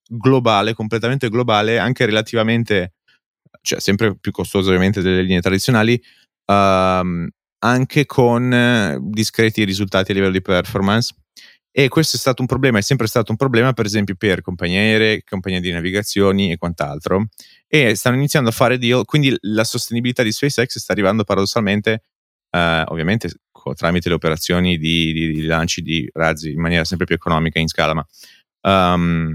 [0.09, 2.95] globale, completamente globale, anche relativamente
[3.61, 6.01] cioè sempre più costoso ovviamente delle linee tradizionali,
[6.45, 7.27] uh,
[7.61, 11.13] anche con eh, discreti risultati a livello di performance.
[11.71, 14.79] E questo è stato un problema, è sempre stato un problema, per esempio, per compagnie
[14.79, 17.27] aeree, compagnie di navigazioni e quant'altro.
[17.67, 22.03] E stanno iniziando a fare deal, quindi la sostenibilità di SpaceX sta arrivando paradossalmente,
[22.51, 23.29] uh, ovviamente
[23.75, 27.67] tramite le operazioni di, di, di, lanci di razzi in maniera sempre più economica in
[27.67, 28.05] scala, ma
[28.93, 29.33] um,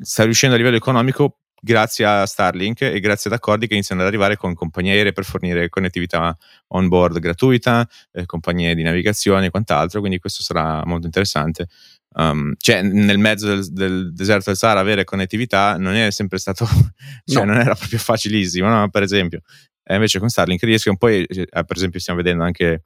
[0.00, 4.08] sta riuscendo a livello economico grazie a Starlink e grazie ad accordi che iniziano ad
[4.08, 6.36] arrivare con compagnie aeree per fornire connettività
[6.68, 11.68] on board gratuita, eh, compagnie di navigazione e quant'altro, quindi questo sarà molto interessante.
[12.14, 16.66] Um, cioè, nel mezzo del, del, deserto del Sahara avere connettività non è sempre stato,
[17.24, 17.52] cioè, no.
[17.52, 18.90] non era proprio facilissimo, no?
[18.90, 19.40] per esempio.
[19.84, 22.84] E invece con Starlink riesco un po', eh, per esempio stiamo vedendo anche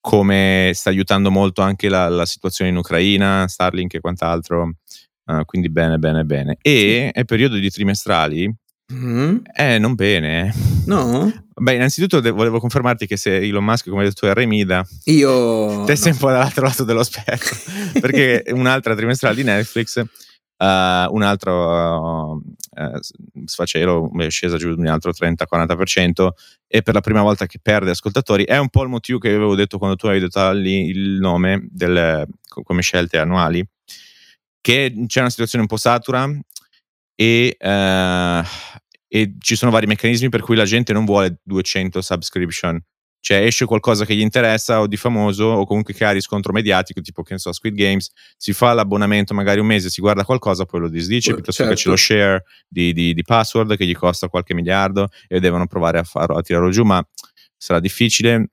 [0.00, 4.76] come sta aiutando molto anche la, la situazione in Ucraina, Starlink e quant'altro,
[5.38, 6.56] uh, quindi bene, bene, bene.
[6.60, 8.52] E è periodo di trimestrali,
[8.92, 9.36] mm.
[9.54, 10.52] eh, non bene.
[10.86, 11.32] No?
[11.60, 15.84] Beh, innanzitutto de- volevo confermarti che se Elon Musk, come hai detto, è Remida, io...
[15.84, 16.14] te sei no.
[16.14, 17.56] un po' dall'altro lato dello specchio,
[18.00, 20.04] perché un'altra trimestrale di Netflix
[20.60, 22.98] Uh, un altro uh,
[23.46, 26.28] sfacelo è scesa giù di un altro 30-40%
[26.66, 29.54] e per la prima volta che perde ascoltatori è un po' il motivo che avevo
[29.54, 32.26] detto quando tu avevi detto lì il nome del,
[32.62, 33.66] come scelte annuali
[34.60, 36.28] che c'è una situazione un po' satura
[37.14, 38.46] e, uh,
[39.08, 42.80] e ci sono vari meccanismi per cui la gente non vuole 200 subscription
[43.22, 47.02] cioè esce qualcosa che gli interessa o di famoso o comunque che ha riscontro mediatico,
[47.02, 50.64] tipo che ne so, Squid Games, si fa l'abbonamento magari un mese, si guarda qualcosa,
[50.64, 51.74] poi lo disdice, piuttosto certo.
[51.74, 55.66] che c'è lo share di, di, di, password che gli costa qualche miliardo e devono
[55.66, 57.06] provare a, farlo, a tirarlo giù, ma
[57.56, 58.52] sarà difficile.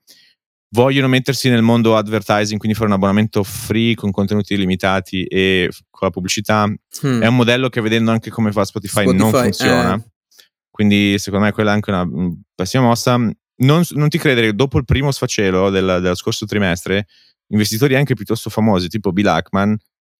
[0.70, 6.08] Vogliono mettersi nel mondo advertising, quindi fare un abbonamento free con contenuti limitati e con
[6.08, 6.66] la pubblicità.
[7.02, 7.22] Hmm.
[7.22, 9.94] È un modello che vedendo anche come fa Spotify, Spotify non funziona.
[9.94, 10.04] Eh.
[10.70, 12.06] Quindi secondo me quella è anche una
[12.54, 13.18] pessima mossa
[13.58, 17.06] non, non, ti credere, dopo il primo sfacelo del, dello scorso trimestre,
[17.48, 19.76] investitori anche piuttosto famosi, tipo Bill Ackman,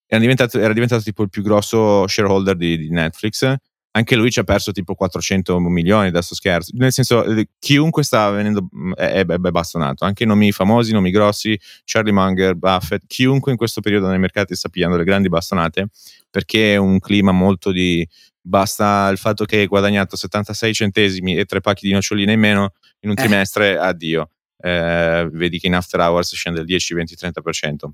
[0.07, 3.55] era diventato, era diventato tipo il più grosso shareholder di, di, Netflix.
[3.99, 6.71] Anche lui ci ha perso tipo 400 milioni, adesso scherzo.
[6.77, 11.59] Nel senso, eh, chiunque sta venendo mm, è, è, bastonato, anche nomi famosi, nomi grossi,
[11.85, 15.89] Charlie Munger, Buffett, chiunque in questo periodo nei mercati sta pigliando le grandi bastonate,
[16.31, 18.07] perché è un clima molto di
[18.41, 22.73] basta il fatto che hai guadagnato 76 centesimi e tre pacchi di noccioline in meno
[23.01, 23.21] in un eh.
[23.21, 24.31] trimestre, addio.
[24.61, 27.89] Eh, vedi che in after hours scende il 10, 20, 30%.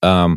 [0.00, 0.36] Um,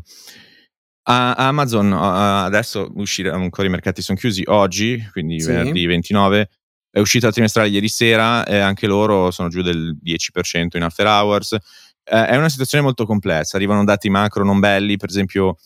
[1.09, 5.47] a Amazon adesso uscire, ancora i mercati sono chiusi oggi, quindi sì.
[5.47, 6.49] venerdì 29,
[6.91, 11.05] è uscita la trimestrale ieri sera e anche loro sono giù del 10% in after
[11.05, 11.53] hours.
[11.53, 15.57] Eh, è una situazione molto complessa, arrivano dati macro non belli, per esempio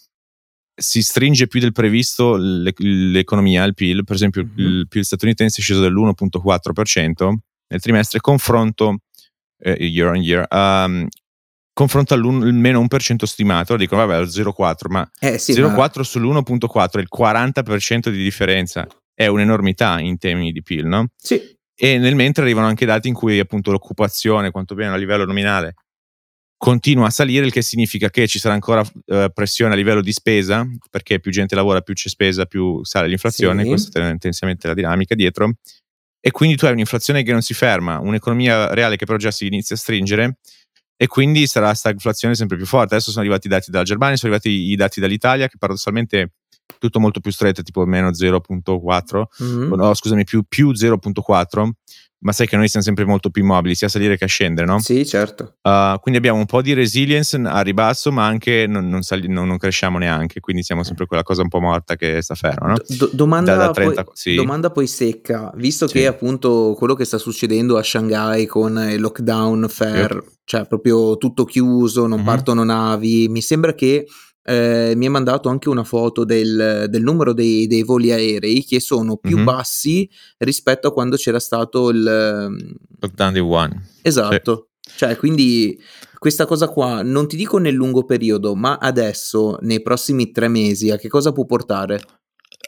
[0.76, 4.58] si stringe più del previsto l'economia, il PIL, per esempio mm-hmm.
[4.58, 7.34] il PIL statunitense è sceso dell'1.4%
[7.68, 9.00] nel trimestre, confronto
[9.60, 11.08] eh, year on year, um,
[11.82, 15.86] confronto al meno 1% stimato, dicono vabbè, 0,4, ma eh, sì, 0,4 ma...
[15.86, 21.08] sull'1,4 è il 40% di differenza, è un'enormità in termini di PIL, no?
[21.18, 21.42] Sì.
[21.76, 25.74] E nel mentre arrivano anche dati in cui appunto l'occupazione, quanto bene a livello nominale,
[26.56, 30.12] continua a salire, il che significa che ci sarà ancora uh, pressione a livello di
[30.12, 33.70] spesa, perché più gente lavora, più c'è spesa, più sale l'inflazione, sì.
[33.70, 35.56] questa è intensamente la dinamica dietro,
[36.20, 39.48] e quindi tu hai un'inflazione che non si ferma, un'economia reale che però già si
[39.48, 40.38] inizia a stringere,
[41.02, 42.94] e quindi sarà stagflazione sempre più forte.
[42.94, 46.34] Adesso sono arrivati i dati dalla Germania, sono arrivati i dati dall'Italia, che paradossalmente
[46.78, 49.74] tutto molto più stretto, tipo meno 0.4, mm-hmm.
[49.74, 51.70] no, scusami, più, più 0.4,
[52.22, 54.68] ma sai che noi siamo sempre molto più immobili, sia a salire che a scendere,
[54.68, 54.80] no?
[54.80, 55.56] Sì, certo.
[55.62, 59.48] Uh, quindi abbiamo un po' di resilience a ribasso, ma anche non, non, sali- non,
[59.48, 62.76] non, cresciamo neanche, quindi siamo sempre quella cosa un po' morta che sta ferma, no?
[62.88, 64.36] Do- domanda, da, da 30, poi, sì.
[64.36, 65.94] domanda, poi, secca, visto sì.
[65.94, 70.26] che appunto quello che sta succedendo a Shanghai con il lockdown fair, yep.
[70.44, 72.26] cioè proprio tutto chiuso, non mm-hmm.
[72.26, 74.06] partono navi, mi sembra che
[74.44, 78.80] eh, mi ha mandato anche una foto del, del numero dei, dei, voli aerei che
[78.80, 79.46] sono più mm-hmm.
[79.46, 82.68] bassi rispetto a quando c'era stato il
[83.40, 83.90] One.
[84.02, 84.70] Esatto.
[84.80, 84.98] Sì.
[84.98, 85.80] Cioè, quindi
[86.18, 90.90] questa cosa qua non ti dico nel lungo periodo, ma adesso, nei prossimi tre mesi,
[90.90, 92.02] a che cosa può portare?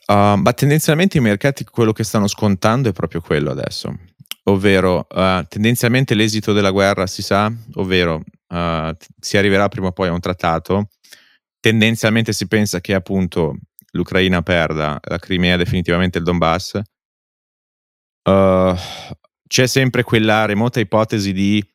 [0.07, 3.93] Uh, ma tendenzialmente i mercati quello che stanno scontando è proprio quello adesso,
[4.45, 10.09] ovvero uh, tendenzialmente l'esito della guerra si sa, ovvero uh, si arriverà prima o poi
[10.09, 10.89] a un trattato
[11.63, 13.55] tendenzialmente si pensa che appunto
[13.91, 16.81] l'Ucraina perda la Crimea definitivamente il Donbass.
[18.23, 18.75] Uh,
[19.47, 21.65] c'è sempre quella remota ipotesi di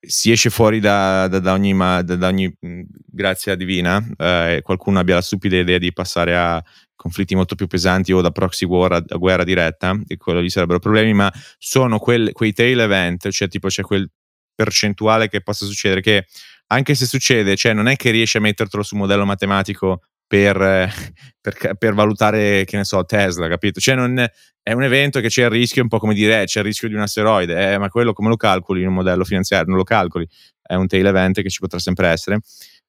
[0.00, 5.14] si esce fuori da, da, da, ogni, da, da ogni, grazia divina eh, qualcuno abbia
[5.14, 6.62] la stupida idea di passare a
[6.94, 10.50] conflitti molto più pesanti o da proxy war a, a guerra diretta e quello lì
[10.50, 14.10] sarebbero problemi ma sono quel, quei tail event cioè tipo c'è quel
[14.54, 16.26] percentuale che possa succedere che
[16.68, 20.56] anche se succede, cioè non è che riesci a mettertelo su un modello matematico per,
[21.40, 23.80] per, per, valutare, che ne so, Tesla, capito?
[23.80, 24.30] Cioè non è,
[24.62, 26.88] è, un evento che c'è il rischio, un po' come dire, eh, c'è il rischio
[26.88, 29.68] di un asteroide, eh, ma quello come lo calcoli in un modello finanziario?
[29.68, 30.26] Non lo calcoli,
[30.62, 32.40] è un tail event che ci potrà sempre essere.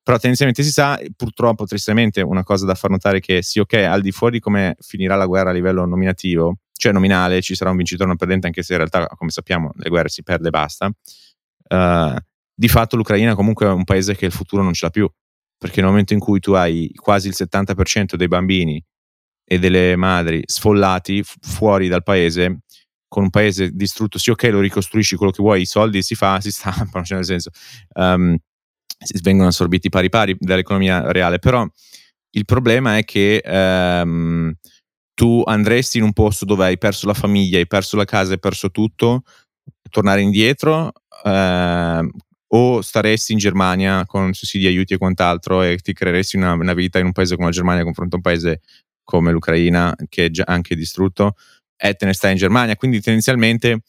[0.02, 3.74] Però tendenzialmente si sa, purtroppo, tristemente, una cosa da far notare è che sì, ok,
[3.74, 7.72] al di fuori di come finirà la guerra a livello nominativo, cioè nominale, ci sarà
[7.72, 10.50] un vincitore e un perdente, anche se in realtà, come sappiamo, le guerre si perde
[10.50, 10.92] e basta.
[11.68, 12.16] Uh,
[12.56, 15.10] di fatto l'Ucraina comunque è un paese che il futuro non ce l'ha più,
[15.58, 18.82] perché nel momento in cui tu hai quasi il 70% dei bambini
[19.44, 22.62] e delle madri sfollati fu- fuori dal paese,
[23.08, 26.40] con un paese distrutto, sì ok lo ricostruisci quello che vuoi, i soldi si fa,
[26.40, 27.50] si stampano, cioè nel senso
[27.96, 28.36] um,
[29.22, 31.68] vengono assorbiti pari pari dall'economia reale, però
[32.32, 34.54] il problema è che um,
[35.14, 38.40] tu andresti in un posto dove hai perso la famiglia, hai perso la casa, hai
[38.40, 39.24] perso tutto,
[39.90, 40.92] tornare indietro
[41.24, 42.10] uh,
[42.56, 47.00] o staresti in Germania con sussidi, aiuti e quant'altro e ti creeresti una, una vita
[47.00, 48.62] in un paese come la Germania confronto a un paese
[49.04, 51.36] come l'Ucraina che è già anche distrutto
[51.76, 53.82] e te ne stai in Germania, quindi tendenzialmente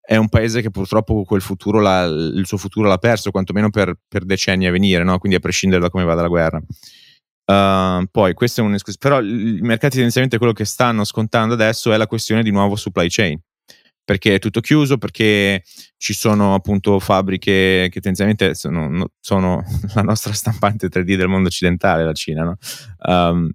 [0.00, 4.24] è un paese che purtroppo quel futuro il suo futuro l'ha perso, quantomeno per, per
[4.24, 5.18] decenni a venire, no?
[5.18, 6.62] quindi a prescindere da come vada la guerra.
[7.44, 11.96] Uh, poi questo è un però i mercati tendenzialmente quello che stanno scontando adesso è
[11.96, 13.40] la questione di nuovo supply chain
[14.04, 15.62] perché è tutto chiuso, perché
[15.96, 19.62] ci sono appunto fabbriche che tendenzialmente sono, sono
[19.94, 22.56] la nostra stampante 3D del mondo occidentale, la Cina, no?
[23.06, 23.50] Um,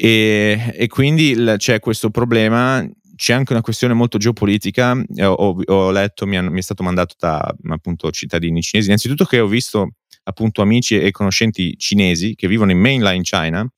[0.00, 2.86] e, e, quindi l- c'è questo problema.
[3.16, 4.92] C'è anche una questione molto geopolitica.
[5.22, 8.86] Ho, ho letto, mi, hanno, mi, è stato mandato da appunto cittadini cinesi.
[8.86, 13.68] Innanzitutto, che ho visto appunto amici e conoscenti cinesi che vivono in mainline China,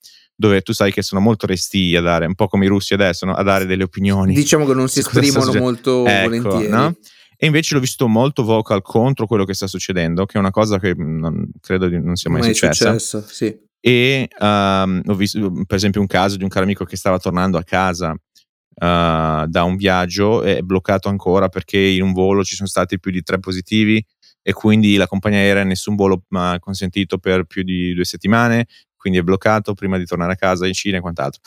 [0.40, 3.26] dove tu sai che sono molto resti a dare, un po' come i russi adesso,
[3.26, 3.34] no?
[3.34, 4.32] a dare delle opinioni.
[4.32, 6.68] Diciamo che non si esprimono molto ecco, volentieri.
[6.68, 6.96] No?
[7.36, 10.78] E invece l'ho visto molto vocal contro quello che sta succedendo, che è una cosa
[10.78, 12.98] che non, credo non sia mai, mai successa.
[12.98, 16.98] Successo, sì e um, ho visto per esempio un caso di un caro amico che
[16.98, 22.44] stava tornando a casa uh, da un viaggio è bloccato ancora perché in un volo
[22.44, 24.04] ci sono stati più di tre positivi
[24.42, 28.66] e quindi la compagnia aerea nessun volo ha consentito per più di due settimane
[29.00, 31.40] quindi è bloccato prima di tornare a casa in Cina e quant'altro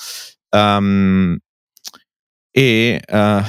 [0.50, 1.38] um,
[2.50, 3.42] e uh,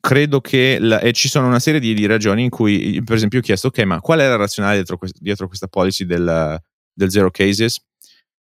[0.00, 3.40] credo che la, e ci sono una serie di, di, ragioni in cui per esempio
[3.40, 6.60] ho chiesto ok ma qual è la razionale dietro, dietro questa policy del
[6.92, 7.80] del Zero Cases.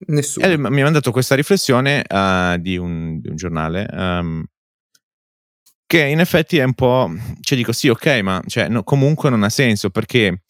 [0.07, 0.45] Nessuno.
[0.45, 4.43] E mi ha mandato questa riflessione uh, di, un, di, un, giornale um,
[5.85, 7.11] che in effetti è un po'...
[7.39, 10.41] Cioè dico sì, ok, ma cioè, no, comunque non ha senso perché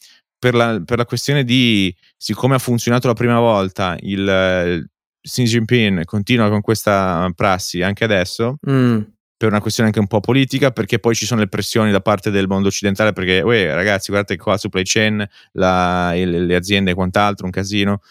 [0.41, 4.89] per la, per la, questione di siccome ha funzionato la prima volta il, il
[5.21, 9.01] Xi Jinping continua con questa prassi anche adesso mm
[9.41, 12.29] per una questione anche un po' politica, perché poi ci sono le pressioni da parte
[12.29, 16.93] del mondo occidentale, perché, uè, ragazzi, guardate qua, supply chain, la, le, le, aziende e
[16.93, 18.01] quant'altro, un casino.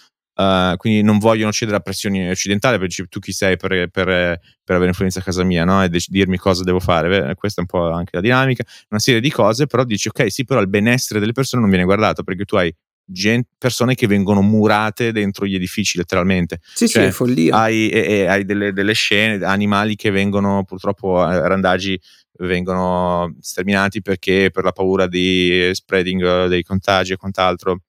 [0.41, 4.07] Uh, quindi non vogliono cedere a pressioni occidentali perché tu chi sei per, per,
[4.65, 5.83] per avere influenza a casa mia no?
[5.85, 9.21] e dec- dirmi cosa devo fare questa è un po' anche la dinamica una serie
[9.21, 12.47] di cose però dici ok sì però il benessere delle persone non viene guardato perché
[12.47, 12.75] tu hai
[13.13, 16.61] Gen- persone che vengono murate dentro gli edifici letteralmente.
[16.63, 17.57] Sì, cioè, sì, è follia.
[17.57, 22.01] Hai, e, e, hai delle, delle, scene, animali che vengono purtroppo a randaggi
[22.39, 27.81] vengono sterminati perché per la paura di spreading dei contagi e quant'altro.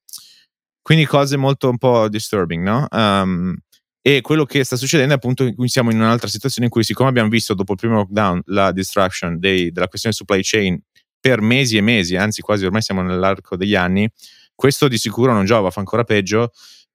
[0.82, 2.86] Quindi cose molto un po' disturbing, no?
[2.90, 3.56] Um,
[4.04, 7.08] e quello che sta succedendo è appunto cui siamo in un'altra situazione in cui siccome
[7.08, 10.76] abbiamo visto dopo il primo lockdown la distraction dei, della questione supply chain
[11.20, 14.10] per mesi e mesi, anzi quasi ormai siamo nell'arco degli anni,
[14.56, 16.50] questo di sicuro non giova, fa ancora peggio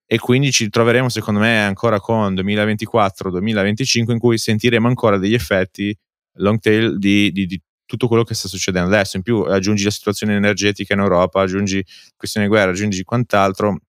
[0.05, 5.97] e quindi ci troveremo secondo me ancora con 2024-2025 in cui sentiremo ancora degli effetti
[6.39, 9.17] long tail di, di, di, tutto quello che sta succedendo adesso.
[9.17, 11.83] In più aggiungi la situazione energetica in Europa, aggiungi
[12.15, 13.79] questione di guerra, aggiungi quant'altro,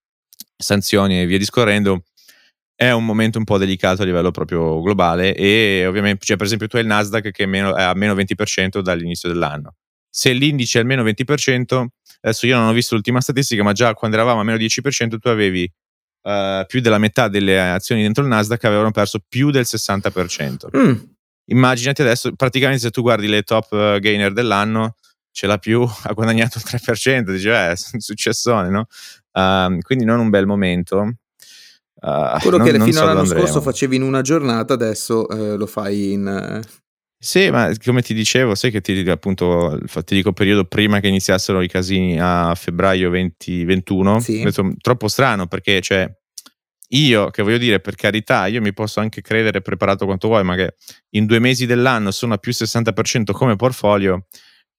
[0.57, 2.05] sanzioni e via discorrendo.
[2.75, 6.69] È un momento un po' delicato a livello proprio globale e ovviamente, cioè, per esempio,
[6.69, 9.75] tu hai il Nasdaq che è, meno, è a meno 20% dall'inizio dell'anno.
[10.09, 11.87] Se l'indice è almeno 20%,
[12.21, 15.29] adesso io non ho visto l'ultima statistica, ma già quando eravamo a meno 10% tu
[15.29, 15.71] avevi
[16.23, 20.77] uh, più della metà delle azioni dentro il Nasdaq avevano perso più del 60%.
[20.77, 20.95] Mm.
[21.51, 24.95] Immaginati adesso, praticamente se tu guardi le top uh, gainer dell'anno,
[25.31, 28.87] ce l'ha più, ha guadagnato il 3%, dice, eh, è successone, no?
[29.33, 30.99] Uh, quindi non un bel momento.
[32.01, 35.67] Uh, Quello non, che fino so all'anno scorso facevi in una giornata, adesso uh, lo
[35.67, 36.63] fai in
[37.21, 41.61] sì, ma come ti dicevo, sai che ti, appunto, ti dico periodo prima che iniziassero
[41.63, 44.43] i casini a febbraio 2021, sì.
[44.45, 46.09] detto, troppo strano perché cioè,
[46.89, 50.55] io, che voglio dire, per carità, io mi posso anche credere preparato quanto vuoi, ma
[50.55, 50.75] che
[51.11, 54.27] in due mesi dell'anno sono a più 60% come portfolio,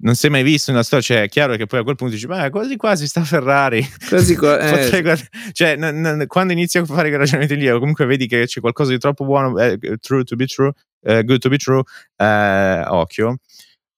[0.02, 2.14] non si è mai visto nella storia, cioè è chiaro che poi a quel punto
[2.14, 3.86] dici, ma quasi quasi sta Ferrari.
[4.08, 5.18] Quasi qua, eh.
[5.52, 8.92] cioè, n- n- quando inizi a fare i ragionamenti lì, comunque vedi che c'è qualcosa
[8.92, 11.84] di troppo buono, eh, true to be true, eh, good to be true,
[12.16, 13.38] eh, occhio.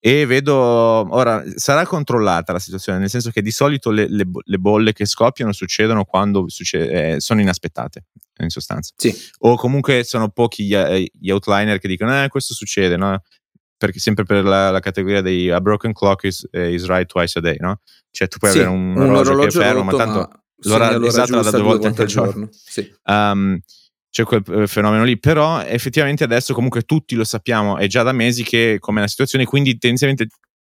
[0.03, 4.57] E vedo, ora, sarà controllata la situazione, nel senso che di solito le, le, le
[4.57, 8.05] bolle che scoppiano succedono quando succede, eh, sono inaspettate,
[8.39, 8.93] in sostanza.
[8.95, 9.15] Sì.
[9.41, 13.21] O comunque sono pochi gli, eh, gli outliner che dicono, eh, questo succede, no?
[13.77, 17.41] perché sempre per la, la, categoria dei a broken clock is, is, right twice a
[17.41, 17.79] day, no?
[18.11, 20.41] Cioè tu puoi sì, avere un, un orologio, orologio che è fermo, rotto, ma tanto
[20.63, 22.31] l'ora, esatto, da due volte, volte al giorno.
[22.31, 22.49] giorno.
[22.51, 22.93] Sì.
[23.05, 23.59] Um,
[24.12, 28.12] c'è quel eh, fenomeno lì, però effettivamente adesso comunque tutti lo sappiamo, è già da
[28.12, 30.28] mesi che come è la situazione, quindi tendenzialmente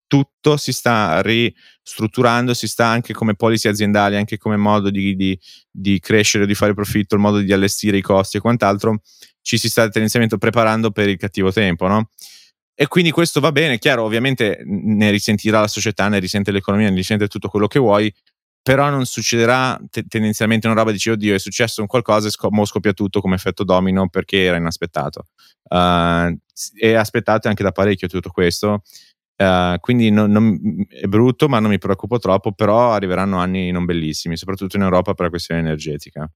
[0.08, 5.38] tutto si sta ristrutturando, si sta anche come policy aziendali, anche come modo di, di,
[5.70, 9.00] di crescere, di fare profitto, il modo di allestire i costi e quant'altro,
[9.42, 12.10] ci si sta tendenzialmente preparando per il cattivo tempo, no?
[12.78, 16.96] E quindi questo va bene, chiaro, ovviamente ne risentirà la società, ne risente l'economia, ne
[16.96, 18.12] risente tutto quello che vuoi,
[18.66, 22.64] però non succederà te- tendenzialmente una roba dici oddio è successo un qualcosa e sc-
[22.64, 25.26] scoppia tutto come effetto domino perché era inaspettato.
[25.68, 26.36] Uh,
[26.76, 28.82] è aspettato anche da parecchio tutto questo.
[29.36, 33.84] Uh, quindi non, non, è brutto ma non mi preoccupo troppo però arriveranno anni non
[33.84, 36.28] bellissimi soprattutto in Europa per la questione energetica.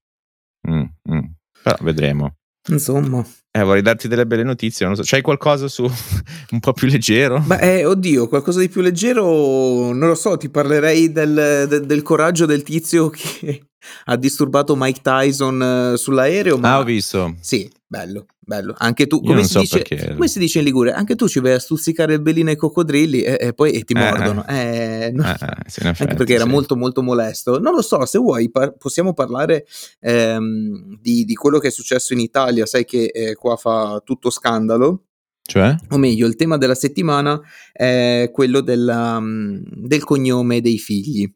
[0.69, 1.25] Mm, mm.
[1.61, 2.35] però vedremo
[2.69, 3.25] Insomma.
[3.51, 5.01] Eh, vorrei darti delle belle notizie, non so.
[5.03, 5.83] C'hai qualcosa su
[6.51, 7.39] un po' più leggero?
[7.45, 12.01] Beh, eh, oddio, qualcosa di più leggero, non lo so, ti parlerei del, del, del
[12.01, 13.67] coraggio del tizio che
[14.05, 15.61] ha disturbato Mike Tyson
[15.93, 16.57] eh, sull'aereo.
[16.57, 16.75] Ma...
[16.75, 17.35] Ah, ho visto.
[17.41, 18.73] Sì, bello, bello.
[18.77, 21.51] Anche tu, come, si, so dice, come si dice in Ligure, anche tu ci vai
[21.51, 24.47] a stuzzicare il belino ai coccodrilli e, e poi e ti eh, mordono.
[24.47, 25.23] Eh, no.
[25.25, 25.35] eh,
[25.67, 26.49] sì, effetti, anche perché era sì.
[26.49, 27.59] molto molto molesto.
[27.59, 29.65] Non lo so, se vuoi par- possiamo parlare
[29.99, 32.65] ehm, di, di, quello che è successo in Italia.
[32.65, 35.07] Sai che eh, qua fa tutto scandalo.
[35.41, 35.75] Cioè?
[35.89, 37.41] O meglio, il tema della settimana
[37.73, 41.29] è quello della, um, del cognome dei figli.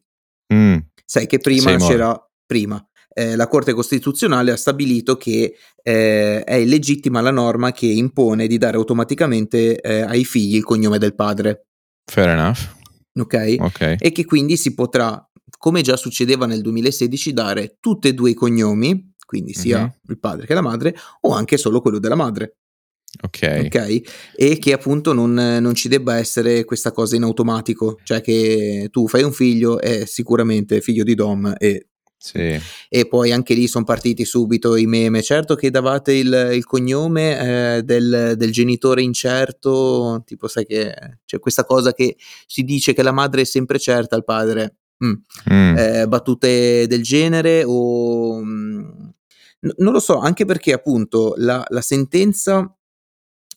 [0.54, 0.78] Mm.
[1.04, 2.82] Sai che prima c'era prima.
[3.18, 8.58] Eh, la Corte Costituzionale ha stabilito che eh, è illegittima la norma che impone di
[8.58, 11.68] dare automaticamente eh, ai figli il cognome del padre.
[12.04, 12.58] Fair enough.
[13.18, 13.56] Okay?
[13.58, 13.96] ok?
[13.98, 15.18] E che quindi si potrà,
[15.56, 19.88] come già succedeva nel 2016, dare tutti e due i cognomi, quindi sia mm-hmm.
[20.08, 22.58] il padre che la madre, o anche solo quello della madre.
[23.22, 23.62] Ok.
[23.64, 24.04] okay?
[24.36, 29.08] E che appunto non, non, ci debba essere questa cosa in automatico, cioè che tu
[29.08, 31.86] fai un figlio, è sicuramente figlio di Dom e
[32.18, 32.58] sì.
[32.88, 35.22] E poi anche lì sono partiti subito i meme.
[35.22, 41.38] Certo che davate il, il cognome eh, del, del, genitore incerto, tipo sai che c'è
[41.38, 44.76] questa cosa che si dice che la madre è sempre certa, il padre.
[45.04, 45.12] Mm.
[45.52, 45.76] Mm.
[45.76, 48.42] Eh, battute del genere o...
[48.42, 48.80] Mm,
[49.60, 52.74] n- non lo so, anche perché appunto la, la sentenza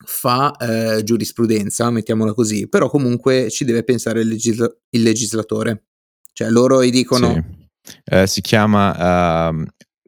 [0.06, 5.86] fa eh, giurisprudenza, mettiamola così, però comunque ci deve pensare il, legisla- il legislatore.
[6.34, 7.34] Cioè loro gli dicono...
[7.34, 7.59] Sì
[8.06, 9.64] eh, si chiama uh,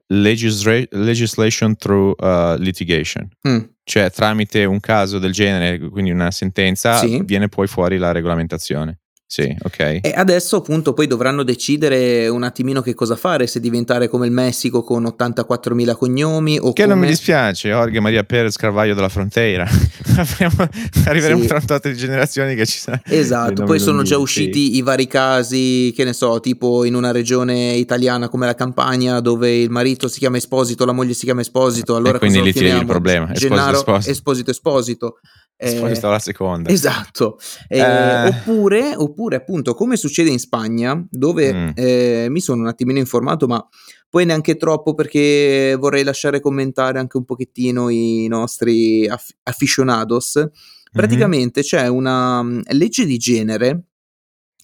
[0.08, 3.30] legisra- legislation through uh, litigation.
[3.48, 3.60] Mm.
[3.84, 7.22] Cioè tramite un caso del genere, quindi una sentenza, sì.
[7.24, 9.01] viene poi fuori la regolamentazione.
[9.32, 10.00] Sì, ok.
[10.02, 14.34] E adesso appunto poi dovranno decidere un attimino che cosa fare, se diventare come il
[14.34, 16.94] Messico con 84.000 cognomi o Che come...
[16.94, 19.65] non mi dispiace, Jorge Maria Perez Carvaglio della Frontiera.
[21.08, 21.48] Arriveremo sì.
[21.48, 23.04] tra un tot di generazioni che ci saranno.
[23.06, 24.76] Esatto, poi sono già usciti sì.
[24.76, 29.56] i vari casi, che ne so, tipo in una regione italiana come la Campania dove
[29.56, 32.80] il marito si chiama Esposito, la moglie si chiama Esposito, allora e quindi lì tieni
[32.80, 33.32] il problema.
[33.32, 35.20] Gennaro, Esposito, Esposito, Esposito.
[35.58, 36.70] Eh, la seconda.
[36.72, 37.38] Esatto.
[37.68, 38.28] Eh, eh.
[38.28, 41.70] Oppure, oppure, appunto, come succede in Spagna, dove mm.
[41.76, 43.64] eh, mi sono un attimino informato, ma
[44.10, 50.36] poi neanche troppo perché vorrei lasciare commentare anche un pochettino i nostri aff- aficionados.
[50.36, 50.50] Mhm.
[50.92, 51.70] Praticamente mm-hmm.
[51.70, 53.84] c'è una mm, legge di genere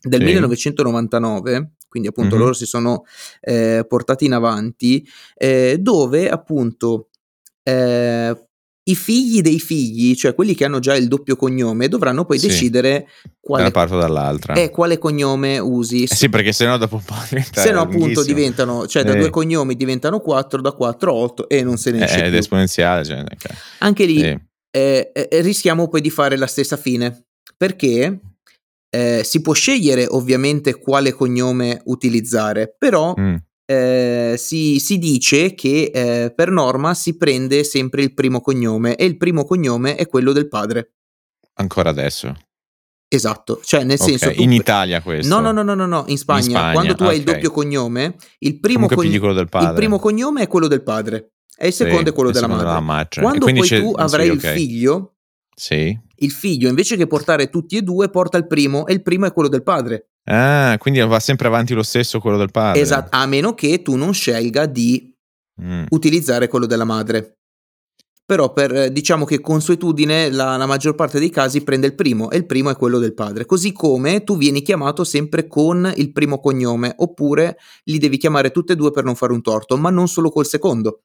[0.01, 0.25] del sì.
[0.25, 2.43] 1999 quindi appunto mm-hmm.
[2.43, 3.05] loro si sono
[3.39, 7.09] eh, portati in avanti, eh, dove appunto
[7.63, 8.46] eh,
[8.87, 12.47] i figli dei figli, cioè quelli che hanno già il doppio cognome, dovranno poi sì.
[12.47, 13.07] decidere
[13.39, 14.53] quale, da una parte o dall'altra.
[14.53, 16.03] Eh, quale cognome usi.
[16.03, 17.15] Eh sì, perché sennò dopo un po'
[17.51, 19.17] Se no appunto diventano, cioè da eh.
[19.17, 22.37] due cognomi diventano quattro, da quattro otto e non se ne esce eh, Ed è
[22.37, 23.03] esponenziale.
[23.03, 23.55] Cioè, okay.
[23.79, 24.39] Anche lì sì.
[24.71, 28.19] Eh, eh, rischiamo poi di fare la stessa fine, perché
[29.21, 33.13] si può scegliere ovviamente quale cognome utilizzare, però...
[33.19, 33.35] Mm
[33.69, 39.03] eh, si, si, dice che eh, per norma si prende sempre il primo cognome e
[39.03, 40.93] il primo cognome è quello del padre.
[41.55, 42.33] Ancora adesso?
[43.09, 44.17] Esatto, cioè nel okay.
[44.17, 44.33] senso...
[44.33, 44.41] Tu...
[44.41, 45.33] In Italia questo?
[45.33, 46.05] No, no, no, no, no, no.
[46.07, 47.15] In, Spagna, in Spagna, quando tu okay.
[47.15, 49.11] hai il doppio cognome, il primo, cogn...
[49.11, 52.65] il primo, cognome è quello del padre e il secondo sì, è quello della madre.
[52.65, 53.21] Della madre.
[53.21, 54.51] Quando poi tu avrai sì, okay.
[54.51, 55.15] il figlio,
[55.53, 55.99] sì.
[56.15, 59.33] il figlio invece che portare tutti e due porta il primo e il primo è
[59.33, 60.11] quello del padre.
[60.29, 62.81] Ah, quindi va sempre avanti lo stesso quello del padre.
[62.81, 65.13] Esatto, a meno che tu non scelga di
[65.61, 65.85] mm.
[65.89, 67.37] utilizzare quello della madre.
[68.25, 72.35] Però per, diciamo che consuetudine la, la, maggior parte dei casi prende il primo e
[72.35, 73.45] il primo è quello del padre.
[73.45, 78.73] Così come tu vieni chiamato sempre con il primo cognome, oppure li devi chiamare tutte
[78.73, 81.03] e due per non fare un torto, ma non solo col secondo.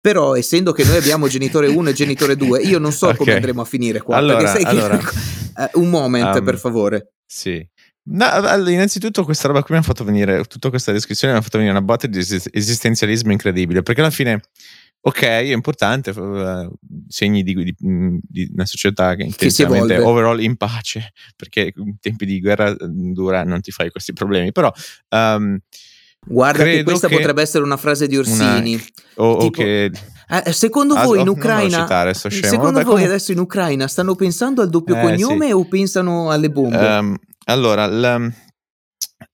[0.00, 3.18] Però essendo che noi abbiamo genitore 1 e genitore 2, io non so okay.
[3.18, 4.14] come andremo a finire qua.
[4.14, 5.16] Allora, allora che...
[5.74, 7.14] uh, un moment um, per favore.
[7.26, 7.68] Sì.
[8.08, 8.26] No,
[8.68, 11.76] innanzitutto questa roba qui mi ha fatto venire, tutta questa descrizione mi ha fatto venire
[11.76, 14.40] una botta di esistenzialismo incredibile, perché alla fine
[15.00, 16.72] ok, è importante, uh,
[17.08, 22.40] segni di, di, di, una società che intensamente overall in pace, perché in tempi di
[22.40, 24.72] guerra dura non ti fai questi problemi, però...
[25.10, 25.58] Um,
[26.28, 28.74] Guarda che questa che potrebbe essere una frase di Orsini.
[28.74, 29.92] Una, o, tipo, o che...
[30.28, 33.04] Eh, secondo voi in Ucraina, citare, secondo Vabbè, voi come...
[33.04, 35.52] adesso in Ucraina stanno pensando al doppio eh, cognome sì.
[35.52, 36.76] o pensano alle bombe?
[36.76, 37.16] Um,
[37.46, 38.30] allora, la,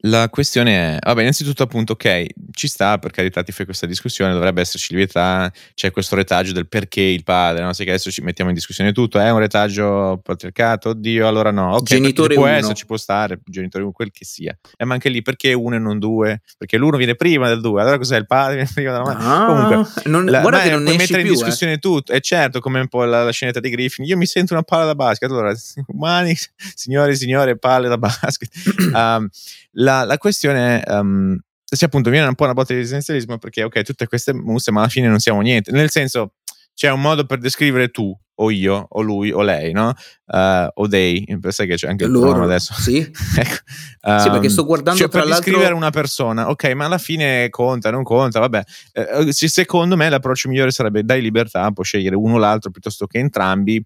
[0.05, 4.33] la questione è, vabbè, innanzitutto appunto, ok, ci sta, per carità ti fai questa discussione,
[4.33, 7.73] dovrebbe esserci libertà, c'è questo retaggio del perché il padre, no?
[7.73, 11.75] Sai che adesso ci mettiamo in discussione tutto, è un retaggio patriarcato, oddio, allora no,
[11.75, 12.53] ok, genitore può uno.
[12.53, 14.57] essere, ci può stare, genitore uno, quel che sia.
[14.77, 16.43] E ma anche lì, perché uno e non due?
[16.59, 18.55] Perché l'uno viene prima del due, allora cos'è il padre?
[18.55, 19.25] Viene prima della madre?
[19.25, 21.79] Ah, Comunque, non, la, guarda che non puoi mettere più, in discussione eh.
[21.79, 24.65] tutto, e certo, come un po' la, la scenetta di Griffin, io mi sento una
[24.65, 25.55] palla da basket, allora,
[25.87, 26.37] umani,
[26.75, 28.51] signore signore, palle da basket.
[28.93, 29.29] Um,
[29.75, 33.63] la, la questione è, um, se appunto viene un po' una botta di esistenzialismo perché
[33.63, 35.71] ok, tutte queste musse, ma alla fine non siamo niente.
[35.73, 36.35] Nel senso,
[36.75, 39.95] c'è un modo per descrivere tu, o io, o lui, o lei, no?
[40.27, 42.75] Uh, o they, sai che c'è anche il Loro adesso.
[42.75, 42.99] Sì.
[43.37, 43.57] ecco.
[44.03, 45.51] um, sì, perché sto guardando cioè, tra per l'altro...
[45.51, 48.63] descrivere una persona, ok, ma alla fine conta, non conta, vabbè.
[48.93, 53.19] Eh, secondo me l'approccio migliore sarebbe dai libertà, può scegliere uno o l'altro piuttosto che
[53.19, 53.85] entrambi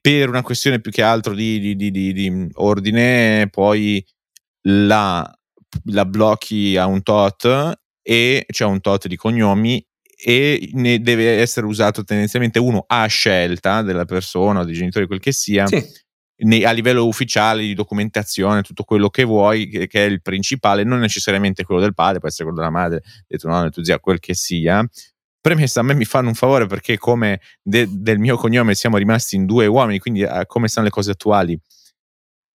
[0.00, 4.04] per una questione più che altro di, di, di, di ordine, poi
[4.68, 5.38] la,
[5.84, 7.44] la, blocchi a un tot
[8.02, 9.84] e c'è cioè un tot di cognomi
[10.20, 15.20] e ne deve essere usato tendenzialmente uno a scelta della persona o dei genitori, quel
[15.20, 15.82] che sia, sì.
[16.44, 20.82] ne, a livello ufficiale di documentazione, tutto quello che vuoi, che, che, è il principale,
[20.82, 23.84] non necessariamente quello del padre, può essere quello della madre, del tuo nonno, del tuo
[23.84, 24.84] zia, quel che sia.
[25.40, 29.36] Premessa, a me mi fanno un favore perché come de, del mio cognome siamo rimasti
[29.36, 31.56] in due uomini, quindi uh, come stanno le cose attuali,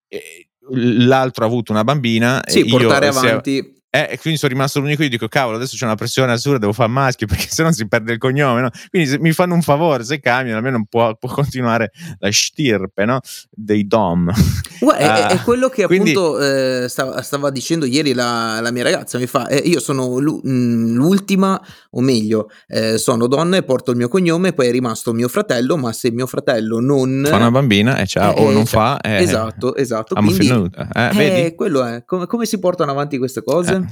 [0.10, 2.42] eh, l'altro ha avuto una bambina.
[2.46, 3.73] Sì, portare io, avanti.
[3.96, 5.04] Eh, e quindi sono rimasto l'unico.
[5.04, 7.88] Io dico, cavolo, adesso c'è una pressione assurda, devo fare maschio perché se no si
[7.88, 8.62] perde il cognome.
[8.62, 8.70] No?
[8.90, 13.20] Quindi se mi fanno un favore, se cambiano, almeno può, può continuare la stirpe no?
[13.52, 14.32] dei Dom.
[14.80, 18.72] Guarda, uh, è, è, quello che quindi, appunto eh, stava, stava, dicendo ieri la, la,
[18.72, 19.20] mia ragazza.
[19.20, 24.08] Mi fa, eh, io sono l'ultima, o meglio, eh, sono donna e porto il mio
[24.08, 24.54] cognome.
[24.54, 25.78] Poi è rimasto mio fratello.
[25.78, 29.76] Ma se mio fratello non fa una bambina, e ciao, o non fa, eh, esatto,
[29.76, 30.16] esatto.
[30.16, 33.83] Quindi, eh, quello è come, come si portano avanti queste cose?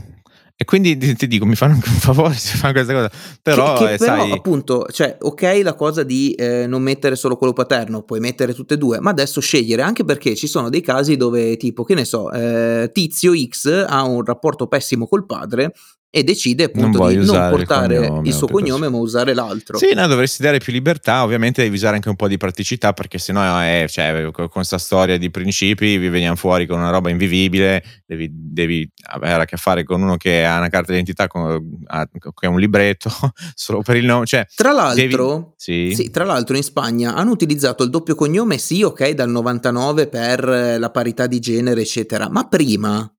[0.61, 3.11] E quindi ti dico, mi fanno un favore se fanno questa cosa.
[3.41, 4.31] Però, che, che eh, però sai...
[4.31, 8.75] appunto, cioè, ok la cosa di eh, non mettere solo quello paterno, puoi mettere tutte
[8.75, 12.05] e due, ma adesso scegliere, anche perché ci sono dei casi dove tipo, che ne
[12.05, 15.73] so, eh, tizio X ha un rapporto pessimo col padre
[16.13, 19.77] e decide appunto non di non portare il, cognome, il suo cognome ma usare l'altro.
[19.77, 23.17] Sì, no, dovresti dare più libertà, ovviamente devi usare anche un po' di praticità perché
[23.17, 27.81] sennò è, cioè, con questa storia di principi vi veniamo fuori con una roba invivibile,
[28.05, 31.79] devi, devi, avere a che fare con uno che ha una carta d'identità con,
[32.19, 33.09] che ha un libretto
[33.55, 34.25] solo per il nome.
[34.25, 36.03] Cioè, tra l'altro, devi, sì.
[36.03, 40.77] sì, tra l'altro in Spagna hanno utilizzato il doppio cognome sì, ok, dal 99 per
[40.77, 43.09] la parità di genere eccetera, ma prima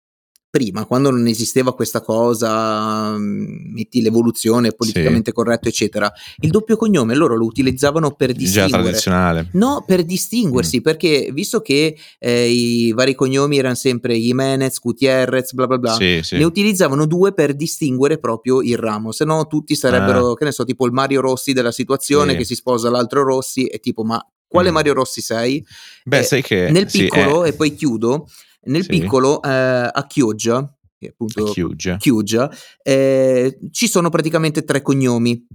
[0.52, 5.32] prima, quando non esisteva questa cosa, mm, metti l'evoluzione politicamente sì.
[5.34, 8.70] corretto, eccetera, il doppio cognome loro lo utilizzavano per distinguere.
[8.70, 9.48] Già tradizionale.
[9.52, 10.82] No, per distinguersi, mm.
[10.82, 16.20] perché visto che eh, i vari cognomi erano sempre Jimenez, Gutierrez, bla bla bla, sì,
[16.22, 16.36] sì.
[16.36, 20.36] ne utilizzavano due per distinguere proprio il ramo, se no tutti sarebbero, ah.
[20.36, 23.78] che ne so, tipo il Mario Rossi della situazione che si sposa l'altro Rossi e
[23.78, 24.74] tipo, ma quale mm.
[24.74, 25.64] Mario Rossi sei?
[26.04, 26.68] Beh, eh, sai che...
[26.70, 27.48] Nel piccolo, eh.
[27.48, 28.26] e poi chiudo,
[28.64, 28.88] nel Sì.
[28.88, 30.66] piccolo eh, a Chioggia,
[30.98, 31.96] che appunto Chiuge.
[31.98, 32.50] Chioggia,
[32.82, 35.46] eh, ci sono praticamente tre cognomi.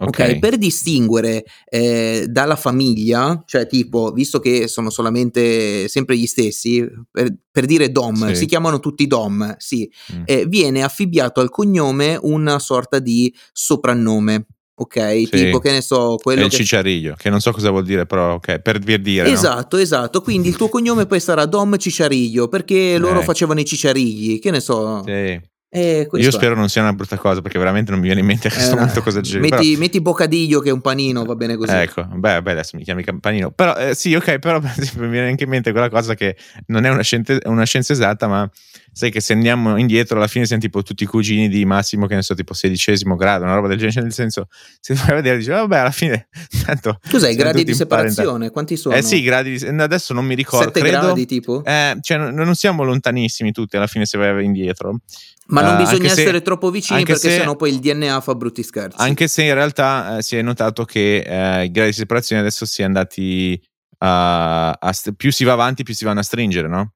[0.00, 0.20] Ok.
[0.20, 6.86] Ok, per distinguere eh, dalla famiglia, cioè tipo, visto che sono solamente sempre gli stessi,
[7.10, 8.34] per, per dire Dom, Sì.
[8.36, 10.22] si chiamano tutti Dom, sì, Mm.
[10.26, 14.46] eh, viene affibbiato al cognome una sorta di soprannome,
[14.78, 15.10] ok?
[15.16, 15.28] Sì.
[15.30, 16.56] Tipo, che ne so, È quello il che...
[16.56, 19.28] cicciariglio, che non so cosa vuol dire, però ok, per dir dire.
[19.28, 19.34] no?
[19.34, 20.20] Esatto, esatto.
[20.20, 23.24] Quindi il tuo cognome poi sarà Dom Cicciariglio perché loro Ecco.
[23.24, 25.02] facevano i cicciarigli, che ne so.
[25.04, 25.40] Sì.
[25.70, 26.32] Eh, Io è.
[26.32, 28.72] spero non sia una brutta cosa, perché veramente non mi viene in mente a questo
[28.72, 29.38] Eh, momento cosa c'è.
[29.38, 31.72] metti, metti Bocadiglio che è un panino, va bene così.
[31.74, 33.50] Ecco, beh, beh, adesso mi chiami campanino.
[33.50, 34.60] Però eh, sì, ok, però
[34.96, 36.36] mi viene anche in mente quella cosa che
[36.68, 38.50] non è una scienza, una scienza esatta, ma
[38.92, 42.14] sai che se andiamo indietro alla fine siamo tipo tutti i cugini di Massimo, che
[42.14, 44.48] ne so, tipo sedicesimo grado, una roba del genere, nel senso,
[44.80, 46.28] se vai a vedere, dici, vabbè, alla fine,
[46.64, 46.98] tanto...
[47.10, 48.50] Cos'è, i gradi di separazione?
[48.50, 48.94] Quanti sono?
[48.94, 49.66] Eh sì, i gradi di...
[49.66, 51.00] adesso non mi ricordo, Sette credo...
[51.00, 51.62] gradi tipo?
[51.64, 55.00] Eh, cioè, non non siamo lontanissimi tutti alla fine se vai indietro.
[55.48, 58.20] Ma non Eh, bisogna anche se- essere troppo vicini perché se- sennò poi il DNA
[58.20, 58.96] fa brutti scherzi.
[59.00, 62.66] Anche se in realtà eh, si è notato che eh, i gradi di separazione adesso
[62.66, 63.60] si è andati
[63.98, 66.92] a, a più si va avanti, più si vanno a stringere, no?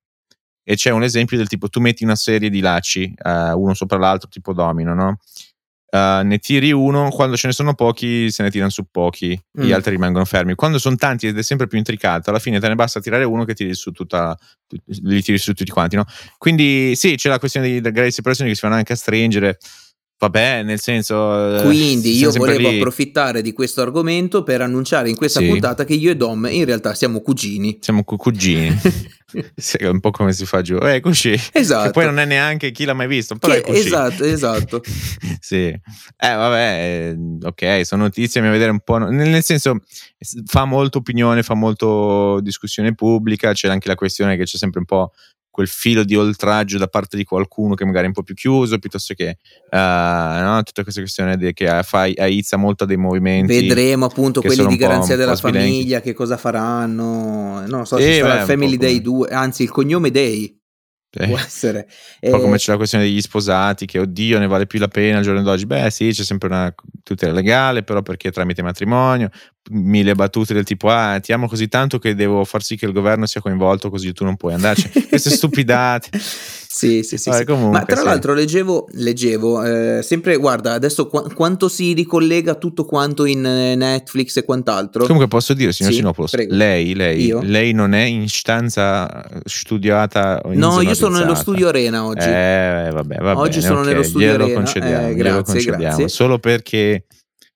[0.64, 3.98] E c'è un esempio del tipo: tu metti una serie di lacci, eh, uno sopra
[3.98, 5.18] l'altro, tipo domino, no?
[5.92, 9.62] uh, ne tiri uno, quando ce ne sono pochi se ne tirano su pochi, mm.
[9.62, 10.54] gli altri rimangono fermi.
[10.54, 13.44] Quando sono tanti ed è sempre più intricato, alla fine te ne basta tirare uno
[13.44, 14.36] che tiri su tutta,
[14.86, 16.04] li tiri su tutti quanti, no?
[16.38, 19.58] Quindi sì, c'è la questione di gradi di separazione che si vanno anche a stringere.
[20.22, 21.56] Vabbè, nel senso.
[21.56, 22.76] Eh, Quindi io volevo lì.
[22.76, 25.48] approfittare di questo argomento per annunciare in questa sì.
[25.48, 27.78] puntata che io e Dom in realtà siamo cugini.
[27.80, 28.68] Siamo cu- cugini.
[29.76, 30.76] è un po' come si fa giù.
[30.76, 31.36] Eh, così.
[31.50, 31.86] Esatto.
[31.86, 33.34] Che poi non è neanche chi l'ha mai visto.
[33.34, 33.80] Però che, è così.
[33.80, 34.82] Esatto, esatto.
[35.40, 35.66] sì.
[35.66, 35.80] Eh,
[36.16, 38.98] vabbè, ok, sono notizie, mi vedere un po'.
[38.98, 39.80] Nel senso,
[40.44, 43.52] fa molto opinione, fa molto discussione pubblica.
[43.54, 45.10] C'è anche la questione che c'è sempre un po'
[45.52, 48.78] quel filo di oltraggio da parte di qualcuno che magari è un po' più chiuso,
[48.78, 49.36] piuttosto che
[49.70, 50.62] uh, no?
[50.64, 53.60] tutta questa questione che fa, aizza molto dei movimenti.
[53.60, 57.64] Vedremo appunto quelli di garanzia della famiglia, che cosa faranno.
[57.66, 60.58] Non so se sarà il Family Day 2, anzi il cognome Day.
[61.14, 61.86] Eh, può essere.
[62.20, 65.18] Un po' come c'è la questione degli sposati, che oddio ne vale più la pena
[65.18, 65.66] al giorno d'oggi.
[65.66, 69.28] Beh, sì, c'è sempre una tutela legale, però perché tramite matrimonio,
[69.70, 72.92] mille battute del tipo: Ah, ti amo così tanto che devo far sì che il
[72.92, 74.90] governo sia coinvolto, così tu non puoi andarci.
[75.08, 76.10] Queste stupidate.
[76.74, 77.28] Sì, sì, sì.
[77.28, 77.44] Vabbè.
[77.44, 78.04] Comunque, Ma tra sì.
[78.04, 83.74] l'altro leggevo, leggevo eh, sempre, guarda, adesso qu- quanto si ricollega tutto quanto in eh,
[83.74, 85.02] Netflix e quant'altro.
[85.02, 90.40] Comunque posso dire, signor sì, Sinopoulos, lei, lei, lei, non è in stanza studiata?
[90.46, 92.26] no, io sono nello studio Arena oggi.
[92.26, 93.92] Eh, vabbè, vabbè oggi bene, sono okay.
[93.92, 94.58] nello studio glielo Arena.
[94.58, 95.76] Concediamo, eh, grazie.
[95.76, 96.08] Grazie.
[96.08, 97.04] Solo perché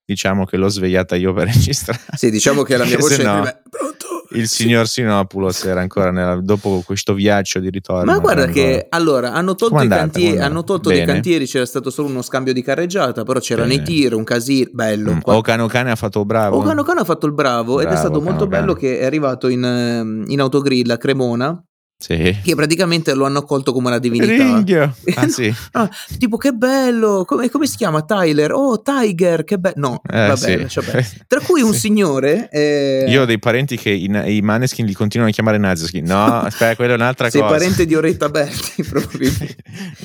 [0.07, 1.99] diciamo che l'ho svegliata io per registrare.
[2.15, 6.81] Sì, diciamo che la mia voce no, pronto il signor Sinopoulos era ancora nella, dopo
[6.85, 8.11] questo viaggio di ritorno.
[8.11, 12.07] Ma guarda che allora hanno tolto, i cantieri, hanno tolto dei cantieri, c'era stato solo
[12.07, 13.81] uno scambio di carreggiata, però c'erano Bene.
[13.81, 15.13] i tir, un casino bello.
[15.13, 15.19] Mm.
[15.23, 16.57] Ocano Cane ha fatto bravo.
[16.57, 19.49] Ocano Cane ha fatto il bravo, bravo ed è stato molto bello che è arrivato
[19.49, 21.61] in, ehm, in autogrill a Cremona
[21.99, 22.37] sì.
[22.43, 24.31] Che praticamente lo hanno accolto come una divinità.
[24.31, 24.95] Ringhio.
[25.17, 25.51] Ah, sì.
[25.71, 25.89] ah,
[26.19, 27.23] tipo, che bello!
[27.25, 28.03] Come, come, si chiama?
[28.03, 28.51] Tyler?
[28.51, 29.75] Oh, Tiger, che bello!
[29.77, 31.21] No, eh, vabbè, sì.
[31.25, 32.49] Tra cui un signore.
[32.51, 33.05] Eh...
[33.07, 36.05] Io ho dei parenti che i, i Maneskin li continuano a chiamare Naziskin.
[36.05, 37.53] No, aspetta, quella è un'altra Sei cosa.
[37.53, 39.55] Sei parente di Oretta Berti, probabilmente.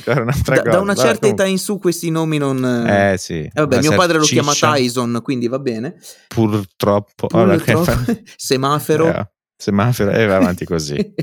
[0.06, 0.76] un'altra da, cosa.
[0.76, 2.64] da una certa Vai, età in su, questi nomi non.
[2.64, 3.40] Eh, sì.
[3.40, 5.96] Eh, vabbè, mio padre lo chiama Tyson, quindi va bene.
[6.28, 7.26] Purtroppo.
[7.26, 7.36] Purtroppo.
[7.36, 9.30] Allora, Semaforo.
[9.62, 10.96] Eh semaforo e va avanti così.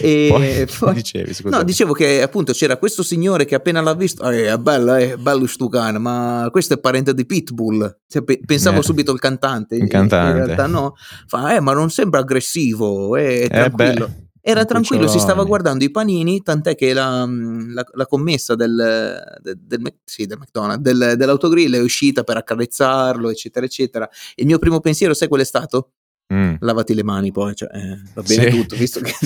[0.00, 4.28] e poi, poi dicevi, no, dicevo che appunto c'era questo signore che appena l'ha visto,
[4.28, 8.00] eh, è bello, è bello sto cane, ma questo è parente di Pitbull.
[8.08, 10.38] Cioè, pe- pensavo eh, subito il cantante, il cantante.
[10.38, 10.94] In realtà no,
[11.26, 14.04] fa, eh, ma non sembra aggressivo, è eh, tranquillo.
[14.06, 19.20] Eh era tranquillo, si stava guardando i panini, tant'è che la, la, la commessa del,
[19.42, 24.08] del, del, sì, del McDonald's, del, dell'autogrill è uscita per accarezzarlo, eccetera, eccetera.
[24.36, 25.90] Il mio primo pensiero, sai qual è stato?
[26.32, 26.56] Mm.
[26.60, 28.50] Lavati le mani poi, cioè, eh, va bene sì.
[28.50, 29.14] tutto, visto che,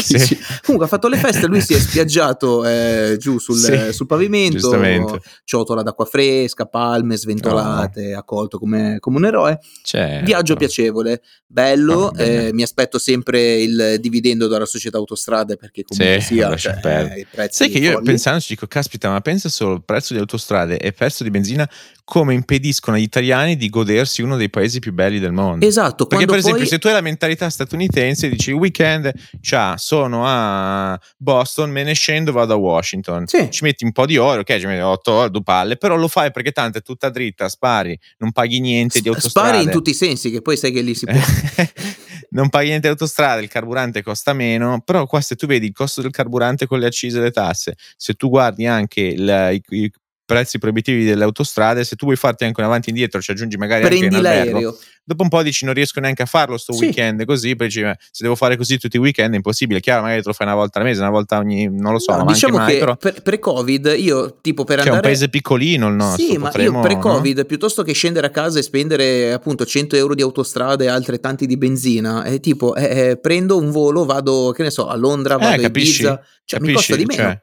[0.00, 0.18] sì.
[0.18, 0.38] Sì.
[0.62, 5.82] comunque ha fatto le feste, lui si è spiaggiato eh, giù sul, sul pavimento, ciotola
[5.82, 8.18] d'acqua fresca, palme sventolate, oh.
[8.18, 9.58] accolto come, come, un eroe.
[9.82, 10.24] Certo.
[10.24, 16.22] Viaggio piacevole, bello, oh, eh, mi aspetto sempre il dividendo dalla società autostrade perché comunque
[16.22, 18.06] sia cioè, i prezzi Sai che io folli.
[18.06, 21.68] pensandoci dico, caspita, ma pensa solo al prezzo di autostrade e il prezzo di benzina
[22.04, 25.64] come impediscono agli italiani di godersi uno dei paesi più belli del mondo.
[25.64, 26.68] Esatto, perché per esempio poi...
[26.68, 31.94] se tu hai la mentalità statunitense dici il weekend, ciao, sono a Boston, me ne
[31.94, 33.50] scendo, vado a Washington, sì.
[33.50, 36.08] ci metti un po' di ore, ok, ci metti 8 ore, due palle, però lo
[36.08, 39.48] fai perché tanto è tutta dritta, spari, non paghi niente di autostrada.
[39.48, 41.18] Spari in tutti i sensi, che poi sai che lì si può...
[42.30, 45.72] non paghi niente di autostrada, il carburante costa meno, però qua se tu vedi il
[45.72, 49.62] costo del carburante con le accise e le tasse, se tu guardi anche la, i,
[49.68, 49.90] i
[50.24, 53.56] prezzi proibitivi delle autostrade, se tu vuoi farti anche un avanti e indietro, ci aggiungi
[53.56, 54.56] magari Prendi anche un l'aereo.
[54.56, 56.84] albergo, dopo un po' dici non riesco neanche a farlo sto sì.
[56.84, 60.22] weekend così, poi dici se devo fare così tutti i weekend è impossibile, chiaro magari
[60.22, 62.56] te lo fai una volta al mese, una volta ogni, non lo so, no, diciamo
[62.56, 62.96] mai, che però...
[62.96, 64.90] pre-covid io tipo per cioè, andare...
[64.90, 67.44] è un paese piccolino il nostro, Sì, potremo, ma io pre-covid no?
[67.44, 71.56] piuttosto che scendere a casa e spendere appunto 100 euro di autostrada e altrettanti di
[71.56, 75.60] benzina, è tipo eh, eh, prendo un volo, vado che ne so a Londra, vado
[75.60, 77.22] eh, a Ibiza, cioè capisci, mi costa di meno.
[77.22, 77.42] Cioè,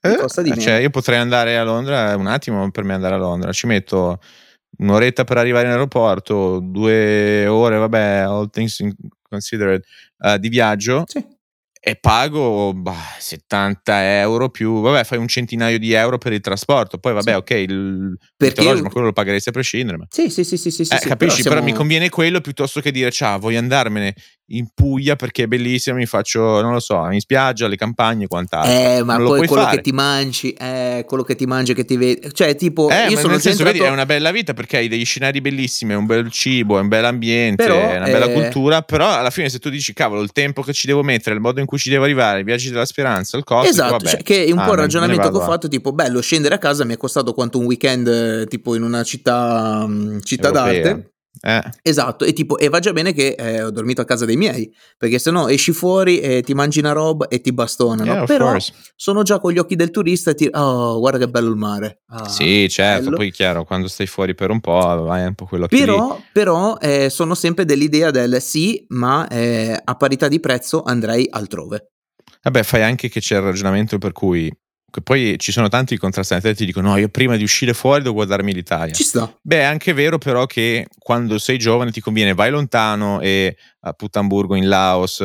[0.00, 3.52] eh, cioè, io potrei andare a Londra un attimo per me andare a Londra.
[3.52, 4.18] Ci metto
[4.78, 8.82] un'oretta per arrivare in aeroporto, due ore, vabbè, all things
[9.28, 9.82] considered,
[10.18, 11.04] uh, di viaggio.
[11.06, 11.38] Sì
[11.82, 16.98] e pago bah, 70 euro più, vabbè, fai un centinaio di euro per il trasporto.
[16.98, 17.36] Poi, vabbè, sì.
[17.36, 18.82] ok, il Perché...
[18.82, 19.96] ma quello lo pagheresti a prescindere.
[19.96, 20.06] Ma...
[20.10, 21.16] Sì, sì, sì, sì, sì, eh, sì capisci?
[21.16, 21.56] però, siamo...
[21.56, 24.14] però, mi conviene quello piuttosto che dire ciao, voglio andarmene
[24.52, 28.72] in Puglia perché è bellissima, mi faccio, non lo so, in spiaggia, alle campagne, quant'altro.
[28.72, 29.76] Eh, ma non poi quello fare.
[29.76, 33.16] che ti mangi, eh, quello che ti mangi, che ti vedi, cioè tipo, eh, io
[33.16, 33.72] sono nel senso, entrato...
[33.72, 36.80] vedi, è una bella vita perché hai degli scenari bellissimi, è un bel cibo, è
[36.80, 38.32] un bel ambiente, Però, è una bella eh...
[38.32, 41.40] cultura, però alla fine se tu dici, cavolo, il tempo che ci devo mettere, il
[41.40, 44.22] modo in cui ci devo arrivare, i viaggi della speranza, il costo, Esatto, vabbè, cioè,
[44.22, 46.56] che è un ah, po' il me- ragionamento me che ho fatto, tipo, bello, scendere
[46.56, 50.48] a casa mi è costato quanto un weekend, eh, tipo in una città, mm, città
[50.48, 50.82] Europea.
[50.82, 51.10] d'arte.
[51.42, 51.62] Eh.
[51.82, 54.70] Esatto, e tipo, e va già bene che eh, ho dormito a casa dei miei,
[54.98, 58.12] perché se no esci fuori e ti mangi una roba e ti bastonano.
[58.12, 58.72] Yeah, Però course.
[58.94, 60.48] sono già con gli occhi del turista e ti...
[60.52, 62.02] Oh, guarda che bello il mare.
[62.08, 63.16] Ah, Sì, certo, bello.
[63.16, 64.72] poi chiaro, quando stai fuori per un po'
[65.02, 69.80] vai un po' quello che Però, però eh, sono sempre dell'idea del sì, ma eh,
[69.82, 71.92] a parità di prezzo andrei altrove.
[72.42, 74.50] Vabbè, fai anche che c'è il ragionamento per cui
[74.90, 78.14] che poi ci sono tanti contrastanti ti dicono no, io prima di uscire fuori devo
[78.14, 78.92] guardarmi l'Italia.
[78.92, 79.32] Ci sta.
[79.40, 83.92] Beh, è anche vero però che quando sei giovane ti conviene vai lontano e a
[83.92, 85.20] Putamburgo in Laos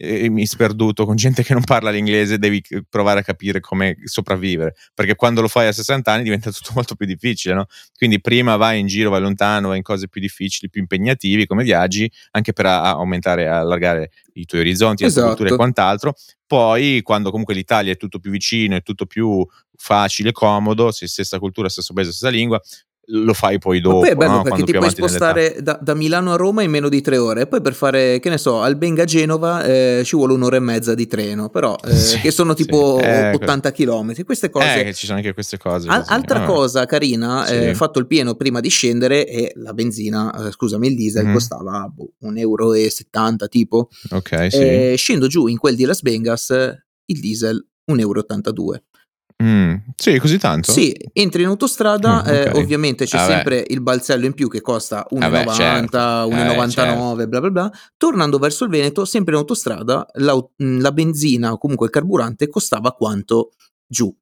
[0.00, 5.14] mi sperduto con gente che non parla l'inglese devi provare a capire come sopravvivere perché
[5.14, 7.66] quando lo fai a 60 anni diventa tutto molto più difficile no?
[7.96, 11.64] quindi prima vai in giro vai lontano vai in cose più difficili più impegnativi come
[11.64, 15.62] viaggi anche per a- aumentare allargare i tuoi orizzonti la tua cultura e Esatto.
[15.62, 16.14] quant'altro
[16.46, 19.46] poi quando comunque l'Italia è tutto più vicino è tutto più
[19.76, 22.58] facile comodo se stessa cultura stesso paese stessa lingua
[23.12, 24.42] lo fai poi Ma dopo poi è bello no?
[24.42, 27.42] perché quando ti puoi spostare da, da Milano a Roma in meno di tre ore
[27.42, 30.60] e poi per fare, che ne so, Albenga a Genova eh, ci vuole un'ora e
[30.60, 32.64] mezza di treno, però eh, Sì, che sono sì.
[32.64, 34.24] tipo Eh, 80 km.
[34.24, 34.86] Queste cose...
[34.86, 35.88] Eh, ci sono anche queste cose.
[35.88, 36.52] Al- altra Vabbè.
[36.52, 37.54] cosa carina, Sì.
[37.54, 41.32] eh, fatto il pieno prima di scendere e la benzina, eh, scusami, il diesel Mhm.
[41.32, 43.88] costava boh, 1,70 euro tipo.
[44.10, 44.56] Ok, sì.
[44.58, 48.82] Eh, scendo giù in quel di Las Vegas, eh, il diesel 1,82 euro.
[49.42, 50.70] Mm, sì, così tanto?
[50.70, 52.54] Sì, entri in autostrada, Mm, eh, ok.
[52.56, 53.32] ovviamente c'è Vabbè.
[53.32, 55.96] sempre il balzello in più che costa 1,90, Vabbè, certo.
[56.28, 57.72] 1,99, Eh, bla bla bla.
[57.96, 62.48] Tornando verso il Veneto, sempre in autostrada, l'au- mh, la benzina o comunque il carburante
[62.48, 63.52] costava quanto
[63.86, 64.14] giù.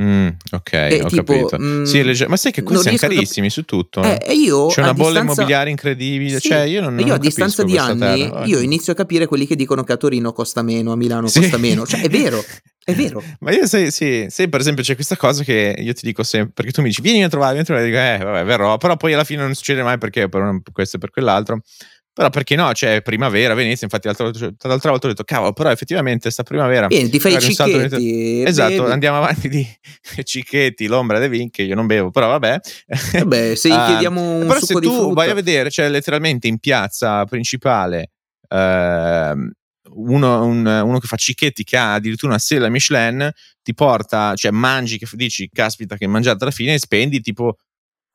[0.00, 1.56] Mm, ok, E ho tipo, capito.
[1.58, 4.02] mm, Sì, legge- ma sai che non questi sono a cap- carissimi su tutto.
[4.02, 6.38] Eh, e io C'è una bolla distanza- immobiliare incredibile.
[6.38, 8.44] Sì, Cioè, io non, e io non a distanza di anni terra.
[8.44, 11.40] io inizio a capire quelli che dicono che a Torino costa meno, a Milano Sì.
[11.40, 11.86] costa meno.
[11.86, 12.44] Cioè, è vero,
[12.84, 13.22] è vero.
[13.40, 16.52] Ma io sai, sì, sai, per esempio, c'è questa cosa che io ti dico sempre,
[16.52, 18.96] perché tu mi dici, vieni a trovare, vieni a trovare, dico, eh, vabbè, verrò, però
[18.98, 21.62] poi alla fine non succede mai perché per questo e per quell'altro.
[22.16, 22.70] Però perché no?
[22.72, 26.86] C'è primavera, Venezia, infatti l'altra, volta- l'altra volta ho detto, cavolo, però effettivamente sta primavera...
[26.86, 28.42] Vieni, ti fai i cicchetti.
[28.42, 28.90] Esatto, bevi.
[28.92, 29.66] andiamo avanti di
[30.24, 32.58] cicchetti, l'ombra dei vin, che io non bevo, però vabbè.
[33.18, 35.12] Vabbè, se gli Ah, chiediamo un però se tu frutta.
[35.12, 38.12] vai a vedere, c'è letteralmente in piazza principale
[38.48, 39.50] ehm,
[39.96, 43.30] uno, un- uno che fa cicchetti che ha addirittura una stella Michelin,
[43.62, 47.58] ti porta, cioè mangi che dici, caspita che mangiate alla fine e spendi tipo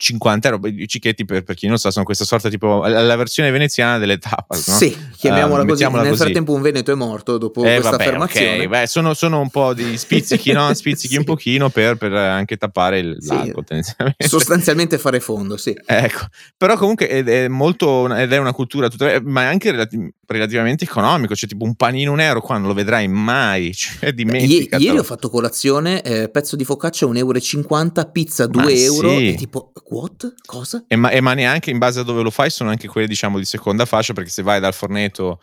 [0.01, 0.67] 50 euro.
[0.67, 4.17] I cicchetti, per, per chi non sa, sono questa sorta tipo la, versione veneziana delle
[4.17, 4.73] tapas, no?
[4.75, 5.83] Sì, chiamiamola Eh, così.
[5.87, 6.15] Nel così.
[6.15, 8.59] frattempo un veneto è morto dopo Eh, questa vabbè, affermazione.
[8.61, 10.73] ok, beh, sono, sono un po' di spizzichi, no?
[10.73, 11.19] Spizzichi Sì.
[11.19, 13.27] un pochino per, per anche tappare il, Sì.
[13.29, 14.27] l'alcol tendenzialmente.
[14.27, 15.77] Sostanzialmente fare fondo, sì.
[15.85, 16.25] Ecco,
[16.57, 20.85] però comunque ed è molto ed è una cultura tutta, ma è anche relati- relativamente
[20.85, 24.77] economico, cioè tipo un panino un euro qua non lo vedrai mai, cioè dimentica.
[24.77, 29.09] ieri ho fatto colazione, eh, pezzo di focaccia 1,50 euro, pizza 2 Ma euro.
[29.17, 29.29] sì.
[29.29, 30.33] E tipo, what?
[30.45, 30.83] Cosa?
[30.87, 33.37] E ma, e ma neanche in base a dove lo fai sono anche quelle diciamo
[33.37, 35.39] di seconda fascia perché se vai dal forneto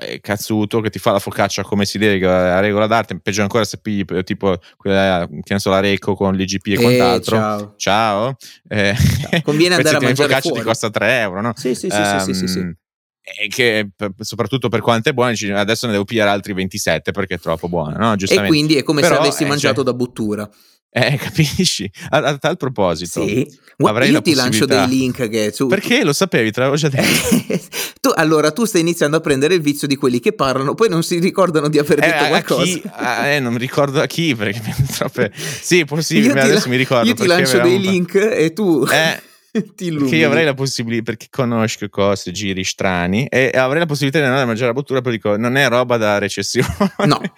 [0.00, 3.64] eh, cazzuto che ti fa la focaccia come si deve a regola d'arte peggio ancora
[3.64, 7.36] se pigli eh, tipo quella che ne so la Recco con l'IGP e Eh, quant'altro
[7.36, 7.74] ciao.
[7.76, 8.36] ciao
[8.68, 8.94] Eh,
[9.42, 10.60] Conviene andare a mangiare focaccia fuori.
[10.60, 11.52] ti costa 3 euro no?
[11.56, 12.58] Sì, sì, sì, sì, sì, sì, sì.
[12.58, 12.74] Ehm,
[13.22, 13.90] E che
[14.20, 17.96] soprattutto per quanto è buona, adesso ne devo pigliare altri 27 perché è troppo buona,
[17.96, 18.14] no?
[18.18, 20.50] E quindi è come Però, se avessi eh, mangiato cioè- da buttura.
[20.92, 21.90] Eh, capisci?
[22.10, 23.46] A, a tal proposito, Sì.
[23.82, 25.66] Avrei Io ti lancio dei link che su.
[25.66, 27.58] perché lo sapevi, te l'avevo già detto.
[27.98, 31.02] tu, allora, tu stai iniziando a prendere il vizio di quelli che parlano, poi non
[31.02, 32.62] si ricordano di aver Eh, detto a qualcosa.
[32.62, 32.82] chi?
[32.92, 35.32] Ah, eh, non mi ricordo a chi perché mi troppe...
[35.34, 37.08] Sì, possibile, adesso la- mi ricordo.
[37.08, 39.22] Io ti lancio dei link e tu Eh,
[39.52, 40.16] ti Perché illumini.
[40.18, 44.42] io avrei la possibilità, perché conosco cose, giri strani, e avrei la possibilità di andare
[44.44, 46.68] a mangiare la bottura, però dico, non è roba da recessione.
[47.06, 47.20] No.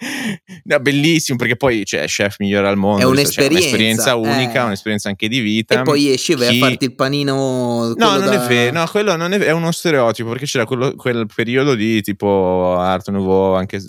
[0.65, 2.99] No, bellissimo, perché poi c'è chef migliore al mondo.
[2.99, 4.65] È cioè, un'esperienza, un'esperienza unica, eh.
[4.65, 5.79] un'esperienza anche di vita.
[5.79, 7.93] E poi esci e vai Chi- a farti il panino.
[7.97, 10.95] No, non da- è vero, no, quello non è, è uno stereotipo, perché c'era quello-
[10.95, 13.79] quel periodo di tipo Art Nouveau, anche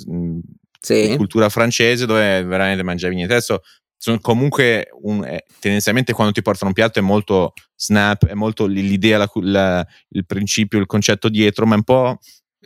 [0.81, 1.15] Sì.
[1.17, 3.35] cultura francese, dove veramente mangiavi niente.
[3.35, 3.61] Adesso
[4.05, 8.67] sono comunque un- eh, tendenzialmente quando ti portano un piatto è molto snap, è molto
[8.67, 12.19] l'idea, la la- il principio, il concetto dietro, ma è un po'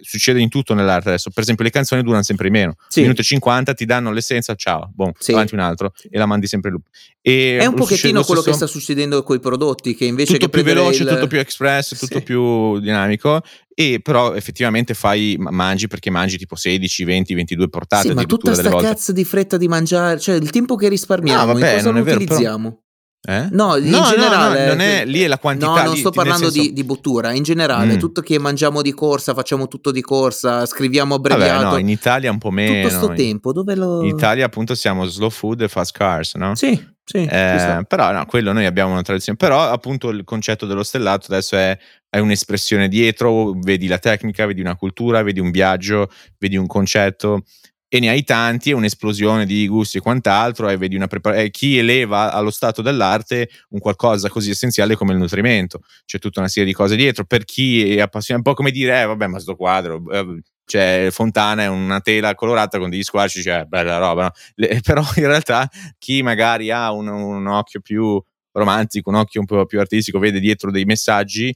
[0.03, 1.31] succede in tutto nell'arte adesso.
[1.31, 2.75] Per esempio, le canzoni durano sempre meno.
[2.89, 3.01] Sì.
[3.03, 5.33] Minuto e 50 ti danno l'essenza, ciao, boom, Sì.
[5.33, 6.85] avanti un altro e la mandi sempre loop.
[7.21, 10.47] E È un pochettino lo quello che sta succedendo con i prodotti, che invece tutto
[10.47, 12.23] che più veloce, il- tutto più express, tutto Sì.
[12.23, 13.43] più dinamico
[13.75, 18.25] e però effettivamente fai ma- mangi perché mangi tipo 16, 20, 22 portate Sì, ma
[18.25, 21.85] tutta sta cazzo di fretta di mangiare, cioè il tempo che risparmiamo, No, vabbè, cosa
[21.85, 22.83] non lo è vero, però- utilizziamo?
[23.21, 23.49] Eh?
[23.51, 26.11] No, in no, generale, no, non è lì è la quantità No, non lì, sto
[26.11, 27.99] parlando senso- di, di bottura, in generale, Mm.
[27.99, 31.71] tutto che mangiamo di corsa, facciamo tutto di corsa, scriviamo Vabbè, abbreviato.
[31.75, 32.89] no, in Italia un po' meno.
[32.89, 34.03] tutto sto in- tempo, dove lo...
[34.03, 36.55] In Italia appunto siamo slow food e fast cars, no?
[36.55, 39.37] Sì, sì, Eh, però no, quello noi abbiamo una tradizione.
[39.37, 41.77] Però appunto il concetto dello stellato adesso è,
[42.09, 46.09] è un'espressione dietro, vedi la tecnica, vedi una cultura, vedi un viaggio,
[46.39, 47.43] vedi un concetto
[47.89, 51.51] e ne hai tanti, è un'esplosione di gusti e quant'altro e vedi una preparazione.
[51.51, 55.81] Chi eleva allo stato dell'arte un qualcosa così essenziale come il nutrimento.
[56.05, 57.25] C'è tutta una serie di cose dietro.
[57.25, 60.03] Per chi è appassionato, un po' come dire, eh vabbè ma sto quadro...
[60.11, 64.31] eh, cioè, Fontana è una tela colorata con degli squarci, cioè, bella roba, no?
[64.57, 65.67] Le- però in realtà
[65.97, 68.23] chi magari ha un, un occhio più
[68.53, 71.55] romantico, un occhio un po' più artistico, vede dietro dei messaggi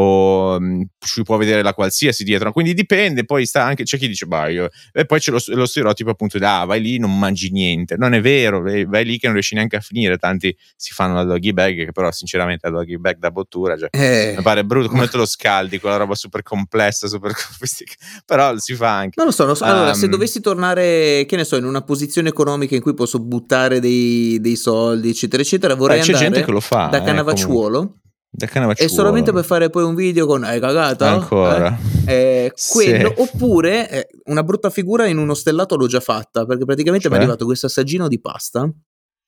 [0.00, 2.52] o mh, ci può vedere la qualsiasi dietro.
[2.52, 4.68] Quindi dipende, poi sta anche, c'è chi dice, bah, io...
[4.92, 7.96] e poi c'è lo, lo stereotipo appunto di, ah, vai lì, non mangi niente.
[7.96, 10.16] Non è vero, vai, vai lì che non riesci neanche a finire.
[10.16, 13.88] Tanti si fanno la doggy bag, che però sinceramente la doggy bag da bottura, cioè,
[13.90, 17.32] Eh, mi pare brutto come te lo scaldi, quella roba super complessa, super
[18.24, 19.14] però si fa anche.
[19.16, 19.64] Non lo so, non so.
[19.64, 23.18] Allora, se Um, dovessi tornare, che ne so, in una posizione economica in cui posso
[23.18, 26.86] buttare dei, dei soldi, eccetera, eccetera, vorrei Eh, andare gente che lo fa.
[26.86, 28.06] da eh, Canavacciuolo comunque.
[28.30, 31.04] E solamente per fare poi un video con hai cagato?
[31.04, 31.78] Ancora.
[32.06, 32.72] Eh, eh, Sì.
[32.84, 37.14] quello, oppure eh, una brutta figura in uno stellato l'ho già fatta perché praticamente mi
[37.14, 37.24] è Cioè?
[37.24, 38.70] arrivato questo assaggino di pasta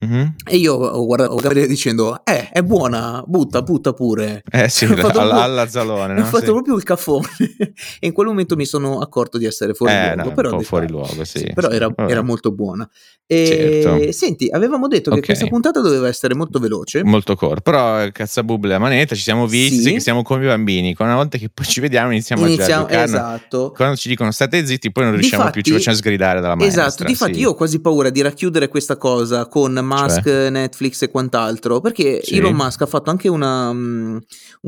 [0.03, 0.33] Mhm.
[0.49, 4.85] e io ho guardato ho guardato dicendo eh è buona butta butta pure Eh sì,
[4.91, 6.13] Ho fatto alla, proprio- alla Zalone.
[6.17, 6.25] ho no?
[6.25, 6.51] fatto Sì.
[6.51, 7.27] proprio il caffone
[7.99, 10.49] e in quel momento mi sono accorto di essere fuori Eh, luogo no, però un
[10.49, 12.11] po' ho detto, fuori "Ah, luogo, sì, però sì, era, vabbè.
[12.11, 12.89] era molto buona
[13.27, 14.11] e Certo.
[14.11, 18.69] senti avevamo detto che questa puntata doveva essere molto veloce Molto core, però eh, cazzabuble
[18.71, 19.93] la manetta, ci siamo visti, Sì.
[19.93, 20.93] che siamo come i bambini.
[20.99, 23.03] Una volta che poi ci vediamo iniziamo, iniziamo a giocare.
[23.05, 26.55] esatto Quando ci dicono state zitti, poi non riusciamo più, ci Difatti- facciamo sgridare dalla
[26.55, 26.87] maestra.
[26.87, 27.39] Esatto, difatti sì.
[27.39, 32.37] io ho quasi paura di racchiudere questa cosa con Musk, Netflix e quant'altro, perché Sì.
[32.37, 34.17] Elon Musk ha fatto anche una, mm,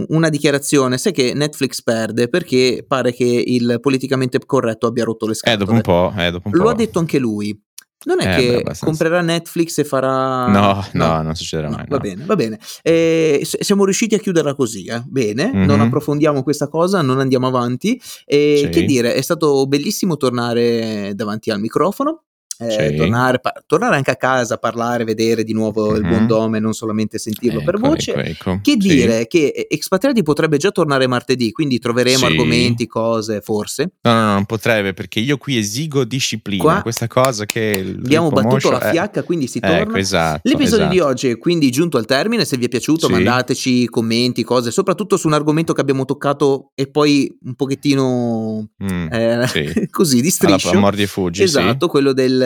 [0.09, 5.31] una dichiarazione, sai che Netflix perde perché pare che il politicamente corretto abbia rotto le
[5.31, 5.57] Eh, scatole.
[5.65, 6.69] dopo un po', eh, dopo un Lo po'.
[6.69, 7.57] ha detto anche lui.
[8.05, 10.47] Non è Eh, che beh, comprerà Netflix e farà...
[10.47, 11.85] No, no, non succederà No, mai.
[11.87, 12.01] Va no.
[12.01, 12.59] bene, va bene.
[12.81, 15.01] Eh, siamo riusciti a chiuderla così, eh?
[15.05, 15.63] bene, Mhm.
[15.63, 17.97] non approfondiamo questa cosa, non andiamo avanti.
[18.25, 18.69] E Sì.
[18.69, 22.23] che dire, è stato bellissimo tornare davanti al microfono.
[22.59, 22.95] Eh, Sì.
[22.95, 26.07] tornare, pa- tornare anche a casa, parlare, vedere di nuovo il Mhm.
[26.09, 28.11] buon Dome, non solamente sentirlo per Ecco, voce.
[28.13, 28.59] ecco, ecco.
[28.61, 28.77] Che Sì.
[28.77, 32.25] dire che eh, Expatriati potrebbe già tornare martedì, quindi troveremo Sì.
[32.25, 33.93] argomenti, cose, forse.
[34.01, 36.61] No, no, no, non potrebbe perché io qui esigo disciplina.
[36.63, 39.97] Qua Questa cosa che il Abbiamo battuto la fiacca, quindi si ecco, torna.
[39.97, 41.09] esatto, L'episodio di esatto.
[41.09, 43.11] oggi è quindi giunto al termine, se vi è piaciuto Sì.
[43.13, 49.07] mandateci commenti, cose, soprattutto su un argomento che abbiamo toccato e poi un pochettino Mm,
[49.11, 49.87] eh, sì.
[49.89, 50.79] così di Alla striscio.
[50.79, 52.41] mordi e fuggi, Esatto, quello del-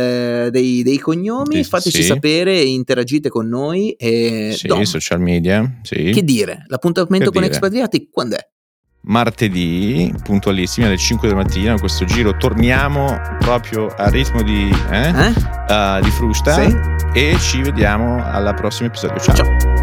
[0.49, 2.03] dei, dei cognomi, fateci sì.
[2.03, 4.67] sapere, interagite con noi e sì.
[4.67, 6.11] Dom, social media, sì.
[6.11, 7.53] che dire, l'appuntamento Che con dire?
[7.53, 8.47] Expatriati quando è?
[9.01, 15.07] Martedì, puntualissimi alle 5 della mattina, in questo giro torniamo proprio al ritmo di, eh?
[15.07, 15.33] Eh?
[15.69, 16.75] Uh, di Frusta Sì?
[17.13, 19.19] e ci vediamo al prossimo episodio.
[19.19, 19.35] Ciao.
[19.35, 19.76] Ciao.